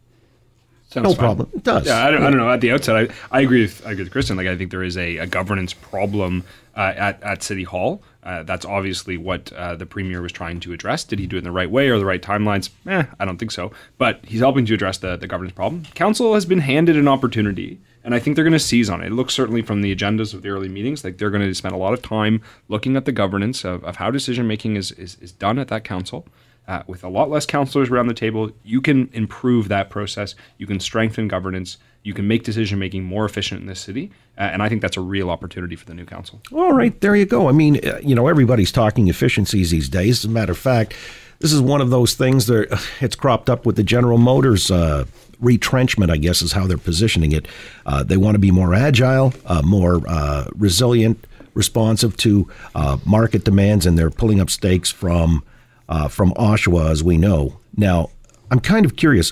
Sounds 0.90 1.04
No 1.04 1.10
fine. 1.10 1.20
problem. 1.20 1.50
It 1.54 1.64
does. 1.64 1.86
Yeah, 1.86 2.06
I 2.06 2.10
don't, 2.10 2.24
I 2.24 2.30
don't 2.30 2.38
know. 2.38 2.50
At 2.50 2.62
the 2.62 2.72
outset, 2.72 2.96
I, 2.96 3.38
I 3.38 3.42
agree 3.42 3.64
with 3.64 3.86
I 3.86 3.92
agree 3.92 4.06
with 4.06 4.14
Christin. 4.14 4.38
Like, 4.38 4.48
I 4.48 4.56
think 4.58 4.72
there 4.72 4.82
is 4.84 4.96
a, 4.98 5.18
a 5.18 5.28
governance 5.28 5.74
problem 5.74 6.46
uh, 6.78 6.94
at 6.96 7.22
at 7.22 7.44
City 7.44 7.64
Hall. 7.64 8.02
Uh, 8.24 8.44
that's 8.44 8.66
obviously 8.66 9.18
what 9.18 9.52
uh, 9.52 9.76
the 9.76 9.86
premier 9.86 10.22
was 10.22 10.32
trying 10.32 10.62
to 10.62 10.72
address. 10.72 11.04
Did 11.04 11.20
he 11.20 11.28
do 11.28 11.36
it 11.36 11.40
in 11.40 11.44
the 11.44 11.52
right 11.52 11.70
way 11.70 11.90
or 11.90 12.00
the 12.00 12.06
right 12.06 12.22
timelines? 12.22 12.70
Eh, 12.88 13.04
I 13.20 13.26
don't 13.26 13.38
think 13.38 13.52
so. 13.52 13.72
But 13.98 14.22
he's 14.26 14.40
helping 14.40 14.66
to 14.68 14.74
address 14.74 14.98
the 15.00 15.18
the 15.18 15.28
governance 15.28 15.54
problem. 15.54 15.84
Council 15.96 16.34
has 16.34 16.46
been 16.46 16.60
handed 16.60 16.96
an 16.96 17.10
opportunity, 17.10 17.80
and 18.08 18.16
I 18.16 18.20
think 18.20 18.38
they're 18.38 18.46
going 18.46 18.54
to 18.54 18.60
seize 18.60 18.90
on 18.90 19.04
it. 19.04 19.08
It 19.08 19.12
looks 19.12 19.34
certainly 19.34 19.62
from 19.62 19.82
the 19.82 19.94
agendas 19.94 20.34
of 20.34 20.42
the 20.42 20.48
early 20.48 20.70
meetings 20.70 21.04
like 21.04 21.18
they're 21.18 21.30
going 21.30 21.46
to 21.46 21.54
spend 21.54 21.76
a 21.76 21.78
lot 21.78 21.92
of 21.92 22.02
time 22.02 22.42
looking 22.70 22.96
at 22.96 23.04
the 23.04 23.12
governance 23.12 23.66
of, 23.66 23.84
of 23.84 23.98
how 23.98 24.10
decision 24.12 24.48
making 24.48 24.78
is, 24.78 24.94
is 24.94 25.18
is 25.20 25.34
done 25.34 25.60
at 25.60 25.68
that 25.68 25.84
council. 25.84 26.26
Uh, 26.70 26.84
with 26.88 27.04
a 27.04 27.10
lot 27.10 27.30
less 27.30 27.46
councillors 27.46 27.90
around 27.90 28.08
the 28.08 28.14
table, 28.14 28.50
you 28.64 28.80
can 28.80 29.10
improve 29.12 29.68
that 29.68 29.90
process. 29.90 30.36
You 30.58 30.66
can 30.66 30.80
strengthen 30.80 31.28
governance. 31.28 31.78
You 32.04 32.14
can 32.14 32.30
make 32.30 32.44
decision 32.44 32.80
making 32.80 33.04
more 33.04 33.26
efficient 33.26 33.60
in 33.60 33.68
this 33.68 33.82
city. 33.82 34.12
Uh, 34.38 34.44
and 34.54 34.64
I 34.64 34.70
think 34.70 34.82
that's 34.82 34.96
a 34.96 35.02
real 35.02 35.30
opportunity 35.30 35.76
for 35.76 35.86
the 35.86 35.94
new 35.94 36.06
council. 36.06 36.42
All 36.54 36.72
right, 36.72 37.00
there 37.02 37.16
you 37.16 37.26
go. 37.26 37.50
I 37.50 37.52
mean, 37.52 37.86
uh, 37.86 38.00
you 38.02 38.16
know, 38.16 38.28
everybody's 38.28 38.72
talking 38.72 39.10
efficiencies 39.10 39.72
these 39.72 39.90
days. 39.90 40.20
As 40.20 40.26
a 40.26 40.30
matter 40.30 40.54
of 40.54 40.58
fact, 40.58 40.94
this 41.40 41.52
is 41.52 41.60
one 41.60 41.82
of 41.82 41.90
those 41.90 42.16
things 42.16 42.48
that 42.48 42.82
it's 43.02 43.18
cropped 43.18 43.50
up 43.50 43.66
with 43.66 43.76
the 43.76 43.84
General 43.84 44.18
Motors 44.18 44.72
uh, 44.72 45.06
retrenchment, 45.40 46.12
I 46.12 46.18
guess 46.18 46.42
is 46.42 46.52
how 46.52 46.68
they're 46.68 46.78
positioning 46.78 47.32
it. 47.32 47.48
Uh, 47.86 48.04
they 48.04 48.18
want 48.18 48.36
to 48.36 48.40
be 48.40 48.52
more 48.52 48.74
agile, 48.74 49.34
uh, 49.46 49.62
more 49.64 50.02
uh, 50.08 50.46
resilient, 50.56 51.26
responsive 51.54 52.18
to 52.18 52.50
uh, 52.76 52.98
market 53.06 53.44
demands, 53.44 53.86
and 53.86 53.98
they're 53.98 54.10
pulling 54.10 54.40
up 54.40 54.50
stakes 54.50 54.92
from 54.92 55.44
uh, 55.90 56.08
from 56.08 56.34
Oshawa, 56.34 56.92
as 56.92 57.04
we 57.04 57.18
know. 57.18 57.60
Now, 57.76 58.10
I'm 58.52 58.60
kind 58.60 58.86
of 58.86 58.96
curious. 58.96 59.32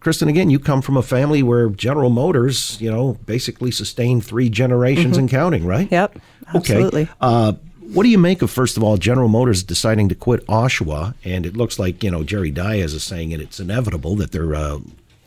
Christin, 0.00 0.28
again, 0.28 0.48
you 0.48 0.58
come 0.58 0.80
from 0.80 0.96
a 0.96 1.02
family 1.02 1.42
where 1.42 1.68
General 1.68 2.08
Motors, 2.08 2.80
you 2.80 2.90
know, 2.90 3.18
basically 3.26 3.70
sustained 3.70 4.24
three 4.24 4.48
generations 4.48 5.18
and 5.18 5.28
counting, 5.28 5.66
right? 5.66 5.90
Yep, 5.90 6.18
absolutely. 6.54 7.02
Okay. 7.02 7.12
Uh, 7.20 7.52
what 7.92 8.04
do 8.04 8.08
you 8.08 8.16
make 8.16 8.40
of, 8.40 8.50
first 8.50 8.78
of 8.78 8.82
all, 8.82 8.96
General 8.96 9.28
Motors 9.28 9.62
deciding 9.62 10.08
to 10.08 10.14
quit 10.14 10.46
Oshawa? 10.46 11.14
And 11.22 11.44
it 11.44 11.54
looks 11.54 11.78
like, 11.78 12.02
you 12.02 12.10
know, 12.10 12.22
Jerry 12.22 12.50
Dias 12.50 12.94
is 12.94 13.02
saying 13.02 13.32
it, 13.32 13.40
it's 13.40 13.60
inevitable 13.60 14.16
that 14.16 14.32
they're 14.32 14.54
uh, 14.54 14.78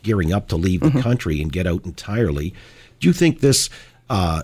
gearing 0.04 0.32
up 0.32 0.48
to 0.50 0.56
leave 0.56 0.82
the 0.82 1.02
country 1.02 1.42
and 1.42 1.52
get 1.52 1.66
out 1.66 1.86
entirely. 1.86 2.54
Do 3.00 3.08
you 3.08 3.14
think 3.14 3.40
this, 3.40 3.70
uh, 4.10 4.44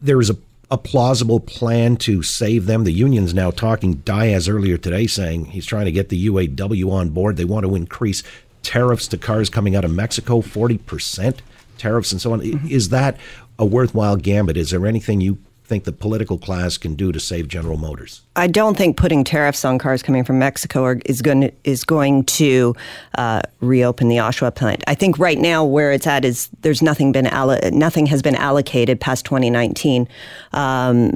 there 0.00 0.20
is 0.20 0.30
a, 0.30 0.36
a 0.70 0.78
plausible 0.78 1.40
plan 1.40 1.96
to 1.98 2.22
save 2.22 2.66
them? 2.66 2.84
The 2.84 2.92
union's 2.92 3.34
now 3.34 3.50
talking, 3.50 3.94
Dias 3.96 4.48
earlier 4.48 4.78
today 4.78 5.06
saying 5.06 5.46
he's 5.46 5.66
trying 5.66 5.86
to 5.86 5.92
get 5.92 6.08
the 6.08 6.28
UAW 6.28 6.90
on 6.92 7.10
board. 7.10 7.36
They 7.36 7.44
want 7.44 7.66
to 7.66 7.74
increase 7.74 8.22
tariffs 8.62 9.08
to 9.08 9.18
cars 9.18 9.50
coming 9.50 9.76
out 9.76 9.84
of 9.84 9.90
Mexico, 9.90 10.40
40% 10.40 11.38
tariffs 11.78 12.12
and 12.12 12.20
so 12.20 12.32
on. 12.32 12.40
Is 12.68 12.88
that 12.90 13.18
a 13.58 13.66
worthwhile 13.66 14.16
gambit? 14.16 14.56
Is 14.56 14.70
there 14.70 14.86
anything 14.86 15.20
you 15.20 15.38
think 15.64 15.84
the 15.84 15.92
political 15.92 16.36
class 16.36 16.76
can 16.76 16.94
do 16.94 17.10
to 17.10 17.18
save 17.18 17.48
General 17.48 17.78
Motors? 17.78 18.22
I 18.36 18.46
don't 18.46 18.76
think 18.76 18.96
putting 18.96 19.24
tariffs 19.24 19.64
on 19.64 19.78
cars 19.78 20.02
coming 20.02 20.22
from 20.22 20.38
Mexico 20.38 20.84
are, 20.84 21.00
is 21.06 21.22
going 21.22 21.40
to, 21.42 21.52
is 21.64 21.84
going 21.84 22.24
to 22.24 22.74
uh, 23.16 23.40
reopen 23.60 24.08
the 24.08 24.16
Oshawa 24.16 24.54
plant. 24.54 24.84
I 24.86 24.94
think 24.94 25.18
right 25.18 25.38
now 25.38 25.64
where 25.64 25.92
it's 25.92 26.06
at 26.06 26.24
is 26.24 26.48
there's 26.60 26.82
nothing 26.82 27.12
been 27.12 27.26
allo- 27.26 27.58
nothing 27.72 28.06
has 28.06 28.20
been 28.20 28.36
allocated 28.36 29.00
past 29.00 29.24
2019. 29.24 30.06
Um, 30.52 31.12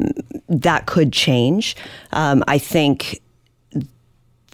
that 0.49 0.87
could 0.87 1.13
change. 1.13 1.77
Um, 2.13 2.43
I 2.49 2.59
think 2.59 3.21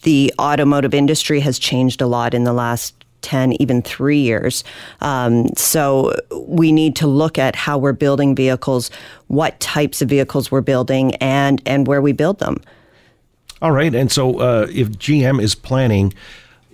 the 0.02 0.34
automotive 0.38 0.92
industry 0.92 1.40
has 1.40 1.58
changed 1.58 2.00
a 2.00 2.06
lot 2.06 2.34
in 2.34 2.44
the 2.44 2.52
last 2.52 3.03
10, 3.25 3.61
even 3.61 3.83
three 3.83 4.19
years. 4.21 4.62
Um, 5.00 5.49
so 5.57 6.14
we 6.47 6.71
need 6.71 6.95
to 6.97 7.09
look 7.09 7.38
at 7.38 7.57
how 7.57 7.76
we're 7.78 7.93
building 7.93 8.37
vehicles, 8.37 8.90
what 9.26 9.59
types 9.59 10.00
of 10.00 10.09
vehicles 10.09 10.52
we're 10.52 10.61
building, 10.61 11.14
and, 11.16 11.61
and 11.66 11.88
where 11.88 12.00
we 12.00 12.12
build 12.12 12.38
them. 12.38 12.62
All 13.61 13.73
right. 13.73 13.95
And 13.95 14.12
so 14.12 14.38
uh, 14.38 14.66
if 14.71 14.90
GM 14.90 15.43
is 15.43 15.54
planning, 15.54 16.12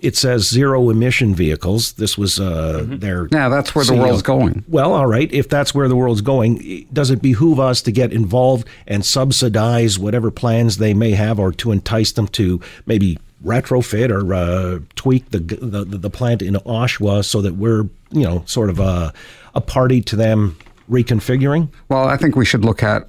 it 0.01 0.17
says 0.17 0.49
zero 0.49 0.89
emission 0.89 1.33
vehicles. 1.33 1.93
This 1.93 2.17
was 2.17 2.39
uh, 2.39 2.83
their 2.87 3.27
Yeah, 3.31 3.49
that's 3.49 3.73
where 3.73 3.85
the 3.85 3.93
CEO. 3.93 3.99
world's 3.99 4.23
going. 4.23 4.65
Well, 4.67 4.93
all 4.93 5.07
right. 5.07 5.31
If 5.31 5.47
that's 5.47 5.73
where 5.73 5.87
the 5.87 5.95
world's 5.95 6.21
going, 6.21 6.85
does 6.91 7.11
it 7.11 7.21
behoove 7.21 7.59
us 7.59 7.81
to 7.83 7.91
get 7.91 8.11
involved 8.11 8.67
and 8.87 9.05
subsidize 9.05 9.97
whatever 9.99 10.31
plans 10.31 10.77
they 10.77 10.93
may 10.93 11.11
have, 11.11 11.39
or 11.39 11.51
to 11.53 11.71
entice 11.71 12.11
them 12.11 12.27
to 12.29 12.59
maybe 12.85 13.17
retrofit 13.43 14.09
or 14.09 14.33
uh, 14.33 14.79
tweak 14.95 15.29
the, 15.29 15.39
the 15.39 15.85
the 15.85 16.09
plant 16.09 16.41
in 16.41 16.55
Oshawa 16.55 17.25
so 17.25 17.41
that 17.41 17.55
we're 17.55 17.83
you 18.11 18.23
know 18.23 18.43
sort 18.45 18.69
of 18.69 18.79
a, 18.79 19.13
a 19.55 19.61
party 19.61 20.01
to 20.01 20.15
them 20.15 20.57
reconfiguring? 20.89 21.69
Well, 21.89 22.07
I 22.07 22.17
think 22.17 22.35
we 22.35 22.45
should 22.45 22.65
look 22.65 22.83
at 22.83 23.07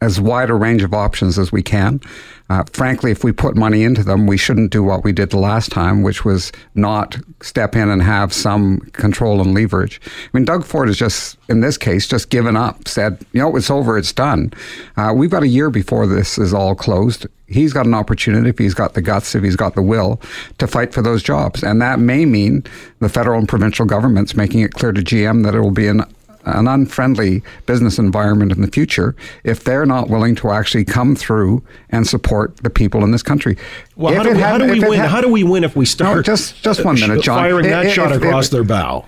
as 0.00 0.20
wide 0.20 0.50
a 0.50 0.54
range 0.54 0.82
of 0.82 0.94
options 0.94 1.38
as 1.38 1.52
we 1.52 1.62
can. 1.62 2.00
Uh, 2.48 2.62
frankly, 2.72 3.10
if 3.10 3.24
we 3.24 3.32
put 3.32 3.56
money 3.56 3.82
into 3.82 4.04
them, 4.04 4.26
we 4.26 4.36
shouldn't 4.36 4.70
do 4.70 4.82
what 4.82 5.02
we 5.02 5.12
did 5.12 5.30
the 5.30 5.38
last 5.38 5.70
time, 5.70 6.02
which 6.02 6.24
was 6.24 6.52
not 6.74 7.16
step 7.40 7.74
in 7.74 7.88
and 7.88 8.02
have 8.02 8.32
some 8.32 8.78
control 8.92 9.40
and 9.40 9.52
leverage. 9.52 10.00
I 10.04 10.28
mean, 10.32 10.44
Doug 10.44 10.64
Ford 10.64 10.88
has 10.88 10.96
just, 10.96 11.36
in 11.48 11.60
this 11.60 11.76
case, 11.76 12.06
just 12.06 12.30
given 12.30 12.56
up, 12.56 12.86
said, 12.86 13.24
you 13.32 13.40
know, 13.40 13.56
it's 13.56 13.70
over, 13.70 13.98
it's 13.98 14.12
done. 14.12 14.52
Uh, 14.96 15.12
we've 15.14 15.30
got 15.30 15.42
a 15.42 15.48
year 15.48 15.70
before 15.70 16.06
this 16.06 16.38
is 16.38 16.54
all 16.54 16.74
closed. 16.74 17.26
He's 17.48 17.72
got 17.72 17.86
an 17.86 17.94
opportunity, 17.94 18.50
if 18.50 18.58
he's 18.58 18.74
got 18.74 18.94
the 18.94 19.02
guts, 19.02 19.34
if 19.34 19.42
he's 19.42 19.56
got 19.56 19.74
the 19.74 19.82
will, 19.82 20.20
to 20.58 20.66
fight 20.66 20.92
for 20.92 21.02
those 21.02 21.22
jobs. 21.22 21.62
And 21.62 21.80
that 21.82 21.98
may 21.98 22.24
mean 22.24 22.64
the 23.00 23.08
federal 23.08 23.38
and 23.38 23.48
provincial 23.48 23.86
governments 23.86 24.34
making 24.36 24.60
it 24.60 24.72
clear 24.72 24.92
to 24.92 25.00
GM 25.00 25.44
that 25.44 25.54
it 25.54 25.60
will 25.60 25.70
be 25.70 25.88
an 25.88 26.02
an 26.46 26.66
unfriendly 26.68 27.42
business 27.66 27.98
environment 27.98 28.52
in 28.52 28.60
the 28.62 28.68
future 28.68 29.14
if 29.44 29.64
they're 29.64 29.86
not 29.86 30.08
willing 30.08 30.34
to 30.36 30.50
actually 30.50 30.84
come 30.84 31.14
through 31.16 31.62
and 31.90 32.06
support 32.06 32.56
the 32.58 32.70
people 32.70 33.04
in 33.04 33.10
this 33.10 33.22
country. 33.22 33.56
Well, 33.96 34.14
how 34.14 34.22
do, 34.22 34.30
it 34.30 34.36
we, 34.36 34.42
how 34.42 34.58
do 34.58 34.64
we 34.70 34.80
win? 34.80 34.92
had- 35.00 35.10
how 35.10 35.20
do 35.20 35.28
we 35.28 35.42
win 35.44 35.64
if 35.64 35.76
we 35.76 35.84
start 35.86 36.24
just- 36.24 36.62
just 36.62 36.84
one 36.84 36.96
uh, 37.02 37.06
minute, 37.06 37.22
John. 37.22 37.38
firing 37.38 37.66
that 37.66 37.86
If- 37.86 37.92
shot 37.92 38.12
if- 38.12 38.22
across 38.22 38.46
if- 38.46 38.50
their 38.52 38.64
bow? 38.64 39.04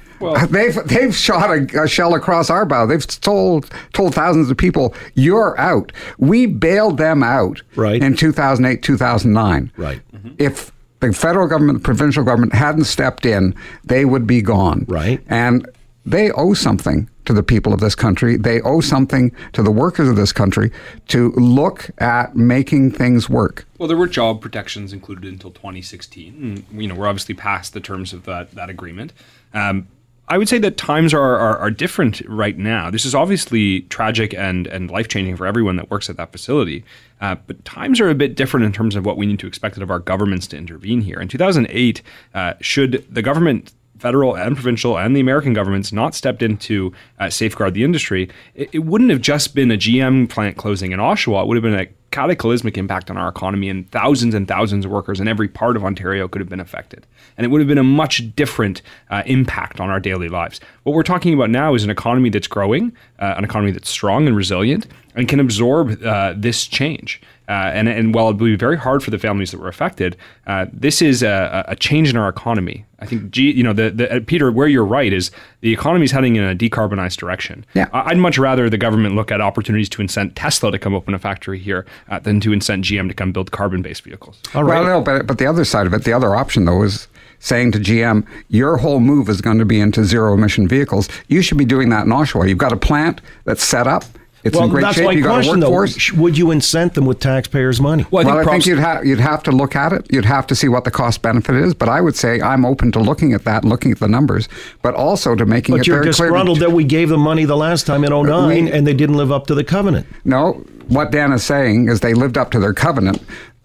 they've 0.51 0.75
they've 0.87 1.15
shot 1.15 1.49
a, 1.49 1.85
a 1.85 1.87
shell 1.87 2.15
across 2.15 2.51
our 2.51 2.65
bow. 2.67 2.87
They've 2.87 3.07
told 3.07 3.71
told 3.93 4.17
thousands 4.17 4.51
of 4.51 4.57
people, 4.57 4.93
"You're 5.15 5.57
out." 5.61 5.93
We 6.19 6.47
bailed 6.47 6.99
them 6.99 7.23
out 7.23 7.63
Right. 7.77 8.03
in 8.03 8.17
2008, 8.17 8.83
2009. 8.83 9.71
Right. 9.77 10.01
If 10.39 10.73
the 10.99 11.13
federal 11.13 11.47
government, 11.47 11.79
the 11.79 11.85
provincial 11.85 12.25
government 12.25 12.53
hadn't 12.53 12.85
stepped 12.87 13.25
in, 13.27 13.55
they 13.85 14.05
would 14.05 14.27
be 14.27 14.43
gone. 14.43 14.87
Right. 14.89 15.21
And 15.29 15.65
they 16.05 16.33
owe 16.33 16.53
something 16.53 17.09
to 17.29 17.35
the 17.35 17.43
people 17.43 17.75
of 17.75 17.81
this 17.81 17.95
country. 17.95 18.39
They 18.39 18.63
owe 18.63 18.81
something 18.81 19.33
to 19.53 19.63
the 19.63 19.71
workers 19.71 20.09
of 20.09 20.17
this 20.17 20.33
country 20.33 20.73
to 21.09 21.31
look 21.33 21.91
at 21.99 22.35
making 22.35 22.93
things 22.93 23.29
work. 23.29 23.67
Well, 23.77 23.87
there 23.87 23.99
were 23.99 24.07
job 24.07 24.41
protections 24.41 24.95
included 24.95 25.31
until 25.31 25.51
2016. 25.51 26.65
And, 26.73 26.81
you 26.83 26.89
know, 26.89 26.95
we're 26.95 27.07
obviously 27.07 27.35
past 27.35 27.75
the 27.75 27.81
terms 27.81 28.15
of 28.15 28.25
that, 28.25 28.53
that 28.53 28.71
agreement. 28.71 29.13
Um, 29.53 29.89
I 30.27 30.39
would 30.39 30.49
say 30.49 30.59
that 30.59 30.79
times 30.79 31.13
are, 31.13 31.37
are, 31.37 31.59
are 31.59 31.71
different 31.71 32.23
right 32.27 32.57
now. 32.57 32.91
This 32.91 33.05
is 33.05 33.15
obviously 33.15 33.83
tragic 33.83 34.33
and, 34.33 34.67
and 34.67 34.91
life 34.91 35.09
changing 35.09 35.37
for 35.37 35.47
everyone 35.47 35.77
that 35.77 35.91
works 35.91 36.09
at 36.09 36.17
that 36.17 36.33
facility. 36.33 36.83
Uh, 37.21 37.37
but 37.47 37.63
times 37.67 38.01
are 38.01 38.09
a 38.09 38.15
bit 38.15 38.37
different 38.37 38.65
in 38.65 38.73
terms 38.73 38.97
of 38.97 39.05
what 39.05 39.19
we 39.19 39.27
need 39.27 39.39
to 39.41 39.47
expect 39.47 39.77
of 39.77 39.91
our 39.91 39.99
governments 39.99 40.47
to 40.47 40.57
intervene 40.57 41.03
here. 41.03 41.21
In 41.21 41.29
2008, 41.29 42.01
uh, 42.35 42.55
should 42.61 43.07
the 43.11 43.23
government 43.23 43.73
federal 43.99 44.37
and 44.37 44.57
provincial 44.57 44.99
and 44.99 45.15
the 45.15 45.21
American 45.21 45.53
governments 45.53 45.93
not 45.93 46.15
stepped 46.15 46.43
in 46.43 46.57
to 46.59 46.93
uh, 47.19 47.31
safeguard 47.31 47.75
the 47.75 47.85
industry, 47.85 48.29
it, 48.55 48.69
it 48.73 48.79
wouldn't 48.81 49.11
have 49.11 49.21
just 49.21 49.55
been 49.55 49.71
a 49.71 49.77
GM 49.77 50.29
plant 50.29 50.57
closing 50.57 50.93
in 50.93 51.01
Oshawa. 51.01 51.43
It 51.43 51.49
would 51.49 51.57
have 51.57 51.63
been 51.63 51.75
a 51.75 51.87
cataclysmic 52.11 52.79
impact 52.79 53.11
on 53.11 53.17
our 53.17 53.29
economy, 53.29 53.69
and 53.69 53.91
thousands 53.91 54.35
and 54.35 54.49
thousands 54.49 54.85
of 54.85 54.91
workers 54.91 55.21
in 55.21 55.29
every 55.29 55.49
part 55.49 55.77
of 55.77 55.85
Ontario 55.85 56.29
could 56.29 56.41
have 56.41 56.49
been 56.49 56.61
affected. 56.61 57.07
And 57.37 57.45
it 57.45 57.49
would 57.49 57.61
have 57.61 57.69
been 57.69 57.79
a 57.79 57.83
much 57.85 58.35
different 58.35 58.83
uh, 59.11 59.23
impact 59.27 59.81
on 59.81 59.91
our 59.91 60.01
daily 60.01 60.29
lives. 60.29 60.61
What 60.83 60.95
we're 60.95 61.03
talking 61.03 61.35
about 61.35 61.51
now 61.51 61.75
is 61.75 61.85
an 61.85 61.91
economy 61.91 62.31
that's 62.31 62.49
growing, 62.49 62.93
uh, 63.19 63.35
an 63.37 63.45
economy 63.45 63.73
that's 63.73 63.91
strong 63.91 64.27
and 64.27 64.37
resilient, 64.37 64.87
and 65.15 65.29
can 65.29 65.41
absorb 65.41 66.03
uh, 66.03 66.35
this 66.37 66.67
change. 66.67 67.21
Uh, 67.49 67.71
and, 67.73 67.89
and 67.89 68.15
while 68.15 68.29
it 68.29 68.37
will 68.37 68.47
be 68.47 68.57
very 68.57 68.77
hard 68.77 69.03
for 69.03 69.11
the 69.11 69.19
families 69.19 69.51
that 69.51 69.59
were 69.59 69.69
affected, 69.69 70.17
uh, 70.47 70.67
this 70.73 71.01
is 71.01 71.23
a, 71.23 71.65
a 71.69 71.77
change 71.77 72.11
in 72.11 72.17
our 72.17 72.29
economy. 72.29 72.85
I 73.01 73.07
think, 73.07 73.31
G, 73.31 73.51
you 73.51 73.63
know, 73.63 73.73
the, 73.73 73.91
the, 73.91 74.17
uh, 74.17 74.21
Peter, 74.27 74.53
where 74.53 74.69
you're 74.69 74.85
right 74.85 75.13
is 75.13 75.31
the 75.61 75.73
economy 75.73 76.05
is 76.05 76.13
heading 76.13 76.37
in 76.37 76.45
a 76.45 76.55
decarbonized 76.55 77.17
direction. 77.17 77.65
Yeah. 77.75 77.89
I- 77.93 78.11
I'd 78.11 78.19
much 78.19 78.39
rather 78.39 78.71
the 78.71 78.79
government 78.79 79.15
look 79.17 79.33
at 79.33 79.41
opportunities 79.41 79.89
to 79.91 80.03
incent 80.03 80.33
Tesla 80.37 80.71
to 80.71 80.79
come 80.79 80.95
open 80.95 81.15
a 81.15 81.19
factory 81.19 81.59
here 81.59 81.85
uh, 82.09 82.19
than 82.21 82.41
to 82.41 82.51
incent 82.51 82.85
GM 82.85 83.09
to 83.09 83.15
come 83.15 83.33
build 83.33 83.51
carbon-based 83.51 84.03
vehicles. 84.05 84.41
All 84.55 84.65
right. 84.65 84.81
Well, 84.81 84.99
no, 84.99 85.05
but 85.05 85.27
but 85.27 85.39
the 85.39 85.47
other 85.47 85.65
side 85.65 85.87
of 85.87 85.95
it, 85.95 86.05
the 86.05 86.13
other 86.13 86.35
option 86.37 86.65
though, 86.65 86.83
is 86.83 87.09
saying 87.41 87.73
to 87.73 87.79
GM, 87.79 88.27
your 88.49 88.77
whole 88.79 89.01
move 89.01 89.29
is 89.29 89.41
going 89.41 89.59
to 89.59 89.65
be 89.65 89.81
into 89.81 90.05
zero 90.05 90.35
emission 90.35 90.67
vehicles. 90.69 91.09
You 91.29 91.41
should 91.43 91.59
be 91.59 91.65
doing 91.65 91.89
that 91.91 92.05
in 92.07 92.11
Oshawa. 92.13 92.49
You've 92.49 92.59
got 92.59 92.73
a 92.73 92.77
plant 92.77 93.21
that's 93.45 93.63
set 93.65 93.87
up. 93.87 94.05
It's 94.45 94.55
well, 94.55 94.65
in 94.67 94.71
great 94.71 94.83
that's 94.83 94.97
shape. 94.97 95.05
my 95.07 95.13
You've 95.13 95.25
got 95.25 95.31
a 95.45 95.49
question, 95.49 95.61
though. 95.61 96.21
Would 96.23 96.39
you 96.39 96.51
incent 96.53 96.95
them 96.95 97.07
with 97.07 97.19
taxpayers' 97.19 97.81
money? 97.81 98.07
Well, 98.11 98.23
I 98.27 98.31
well, 98.31 98.39
think, 98.39 98.49
I 98.49 98.53
think 98.53 98.67
you'd 98.67 98.79
have 98.79 99.05
you'd 99.05 99.19
have 99.21 99.43
to 99.45 99.51
look 99.51 99.75
at 99.75 99.93
it. 99.93 100.07
You'd 100.13 100.25
have 100.25 100.47
to 100.49 100.55
see 100.55 100.69
what 100.69 100.85
the 100.85 100.91
cost 100.91 101.23
benefit 101.23 101.57
is. 101.57 101.75
But 101.75 101.89
I 101.89 102.01
would 102.01 102.15
say 102.17 102.41
I'm 102.41 102.65
open 102.65 102.93
to 102.93 103.01
looking 103.01 103.33
at 103.33 103.45
that, 103.45 103.65
looking 103.65 103.91
at 103.93 103.99
the 103.99 104.09
numbers, 104.09 104.49
but 104.83 104.95
also 104.95 105.35
to 105.35 105.45
making 105.45 105.75
But 105.75 105.81
it 105.83 105.87
you're 105.89 106.01
clear. 106.03 106.11
disgruntled 106.13 106.61
that 106.61 106.73
we 106.73 106.85
gave 106.85 107.09
them 107.09 107.21
money 107.21 107.45
the 107.45 107.57
last 107.57 107.87
time 107.87 108.05
in 108.05 108.13
09 108.13 108.65
We- 108.67 108.71
and 108.73 108.87
they 108.87 108.95
didn't 108.95 109.17
live 109.17 109.33
up 109.33 109.47
to 109.49 109.55
the 109.55 109.65
covenant. 109.65 110.07
No, 110.25 110.65
what 110.87 111.11
Dan 111.11 111.33
is 111.33 111.43
saying 111.43 111.89
is 111.89 112.01
they 112.01 112.15
lived 112.15 112.39
up 112.39 112.51
to 112.53 112.61
their 112.61 112.73
covenant. 112.75 113.21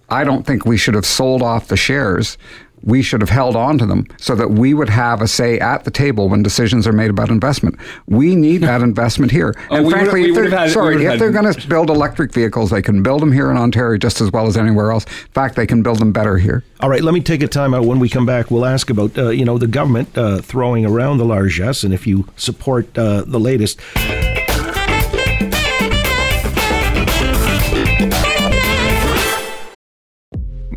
I 0.10 0.24
don't 0.24 0.46
think 0.46 0.65
we 0.65 0.77
should 0.77 0.96
have 0.96 1.06
sold 1.06 1.42
off 1.42 1.68
the 1.68 1.77
shares. 1.77 2.38
We 2.84 3.02
should 3.02 3.22
have 3.22 3.30
held 3.30 3.56
on 3.56 3.78
to 3.78 3.86
them 3.86 4.06
so 4.18 4.36
that 4.36 4.52
we 4.52 4.74
would 4.74 4.90
have 4.90 5.22
a 5.22 5.28
say 5.28 5.58
at 5.60 5.86
the 5.86 5.92
table 5.92 6.28
when 6.30 6.44
decisions 6.44 6.86
are 6.86 6.92
made 6.92 7.10
about 7.10 7.30
investment. 7.30 7.78
We 8.08 8.36
need 8.36 8.58
that 8.60 8.82
investment 8.92 9.32
here. 9.32 9.54
Oh, 9.70 9.78
and 9.78 9.90
frankly, 9.90 10.25
if 10.25 10.36
they're, 10.36 10.50
had- 10.50 10.72
sorry, 10.72 11.06
if 11.06 11.18
they're 11.20 11.32
going 11.32 11.52
to 11.54 11.68
build 11.68 11.90
electric 11.90 12.34
vehicles, 12.34 12.72
they 12.72 12.82
can 12.82 13.02
build 13.02 13.22
them 13.22 13.32
here 13.32 13.50
in 13.50 13.58
Ontario 13.58 13.98
just 13.98 14.20
as 14.22 14.32
well 14.32 14.48
as 14.48 14.58
anywhere 14.58 14.92
else. 14.92 15.06
In 15.06 15.32
fact, 15.34 15.56
they 15.56 15.66
can 15.66 15.82
build 15.82 16.00
them 16.00 16.12
better 16.12 16.38
here. 16.38 16.63
All 16.82 16.90
right, 16.90 17.02
let 17.02 17.13
me 17.13 17.22
take 17.22 17.42
a 17.42 17.48
time 17.48 17.74
out. 17.74 17.86
When 17.86 18.00
we 18.00 18.10
come 18.10 18.25
back, 18.25 18.52
we'll 18.52 18.66
ask 18.66 18.90
about 18.90 19.18
uh, 19.18 19.30
you 19.30 19.46
know 19.46 19.58
the 19.58 19.68
government 19.68 20.18
uh, 20.18 20.42
throwing 20.42 20.86
around 20.86 21.18
the 21.20 21.25
largesse, 21.25 21.84
and 21.84 21.94
if 21.94 22.06
you 22.06 22.28
support 22.36 22.98
uh, 22.98 23.24
the 23.25 23.40
latest. 23.40 23.80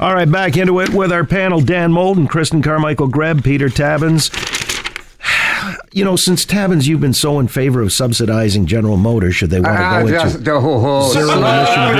All 0.00 0.14
right, 0.14 0.30
back 0.30 0.56
into 0.56 0.80
it 0.80 0.90
with 0.90 1.10
our 1.12 1.24
panel: 1.24 1.60
Dan 1.60 1.92
Moulton, 1.92 2.28
Christin 2.28 2.62
Carmichael, 2.62 3.08
Greb, 3.08 3.42
Peter 3.44 3.68
Tabuns. 3.68 4.30
You 5.92 6.04
know, 6.04 6.16
since 6.16 6.44
Tabuns, 6.46 6.86
you've 6.86 7.00
been 7.00 7.12
so 7.14 7.40
in 7.40 7.48
favor 7.48 7.80
of 7.82 7.92
subsidizing 7.92 8.66
General 8.66 8.96
Motors, 8.96 9.34
should 9.34 9.50
they 9.50 9.58
want 9.60 9.76
to 9.76 9.82
Ah, 9.82 10.02
go 10.02 10.08
just- 10.08 10.36
into 10.38 10.52
oh, 10.52 10.60
oh, 10.62 11.12
zero 11.12 11.32
emission 11.32 11.94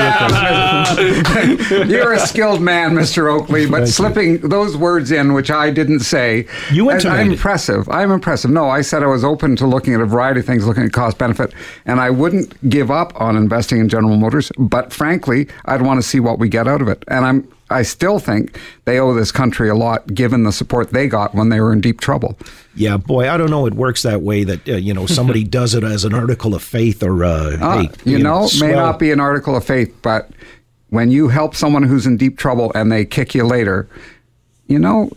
vehicles? 1.68 1.90
You're 1.90 2.12
a 2.12 2.20
skilled 2.20 2.60
man, 2.62 2.92
Mr. 2.94 3.30
Oakley, 3.32 3.66
but 3.66 3.78
Thank 3.78 3.86
you. 3.86 3.92
slipping 3.92 4.36
those 4.48 4.76
words 4.76 5.10
in, 5.10 5.32
which 5.32 5.50
I 5.50 5.70
didn't 5.70 6.00
say. 6.00 6.46
You 6.70 6.90
I'm 6.90 7.32
impressive. 7.32 7.88
I'm 7.88 8.12
impressive. 8.12 8.50
No, 8.52 8.68
I 8.70 8.82
said 8.82 9.02
I 9.02 9.06
was 9.06 9.24
open 9.24 9.56
to 9.56 9.66
looking 9.66 9.94
at 9.94 10.00
a 10.00 10.06
variety 10.06 10.40
of 10.40 10.46
things, 10.46 10.66
looking 10.66 10.84
at 10.84 10.92
cost 10.92 11.18
benefit, 11.18 11.52
and 11.84 12.00
I 12.00 12.10
wouldn't 12.10 12.54
give 12.70 12.90
up 12.90 13.18
on 13.20 13.36
investing 13.36 13.80
in 13.80 13.88
General 13.88 14.16
Motors. 14.16 14.52
But 14.58 14.92
frankly, 14.92 15.48
I'd 15.64 15.82
want 15.82 16.00
to 16.00 16.06
see 16.06 16.20
what 16.20 16.38
we 16.38 16.48
get 16.48 16.68
out 16.68 16.80
of 16.82 16.88
it. 16.88 17.02
And 17.08 17.24
I'm 17.24 17.48
I 17.70 17.82
still 17.82 18.18
think 18.18 18.58
they 18.84 18.98
owe 18.98 19.12
this 19.12 19.30
country 19.30 19.68
a 19.68 19.74
lot, 19.74 20.14
given 20.14 20.44
the 20.44 20.52
support 20.52 20.90
they 20.90 21.06
got 21.06 21.34
when 21.34 21.50
they 21.50 21.60
were 21.60 21.72
in 21.72 21.80
deep 21.80 22.00
trouble. 22.00 22.38
Yeah, 22.74 22.96
boy, 22.96 23.28
I 23.28 23.36
don't 23.36 23.50
know. 23.50 23.66
It 23.66 23.74
works 23.74 24.02
that 24.02 24.22
way 24.22 24.44
that 24.44 24.68
uh, 24.68 24.76
you 24.76 24.94
know 24.94 25.06
somebody 25.06 25.44
does 25.58 25.74
it 25.74 25.84
as 25.84 26.04
an 26.04 26.14
article 26.14 26.54
of 26.54 26.62
faith 26.62 27.02
or 27.02 27.24
uh, 27.24 27.56
Uh, 27.60 27.82
hey, 27.82 27.90
you 28.04 28.18
know, 28.18 28.48
may 28.60 28.72
not 28.72 28.98
be 28.98 29.10
an 29.10 29.20
article 29.20 29.54
of 29.56 29.64
faith, 29.64 29.94
but 30.02 30.30
when 30.90 31.10
you 31.10 31.28
help 31.28 31.54
someone 31.54 31.82
who's 31.82 32.06
in 32.06 32.16
deep 32.16 32.38
trouble 32.38 32.72
and 32.74 32.90
they 32.90 33.04
kick 33.04 33.34
you 33.34 33.44
later, 33.44 33.86
you 34.66 34.78
know, 34.78 35.10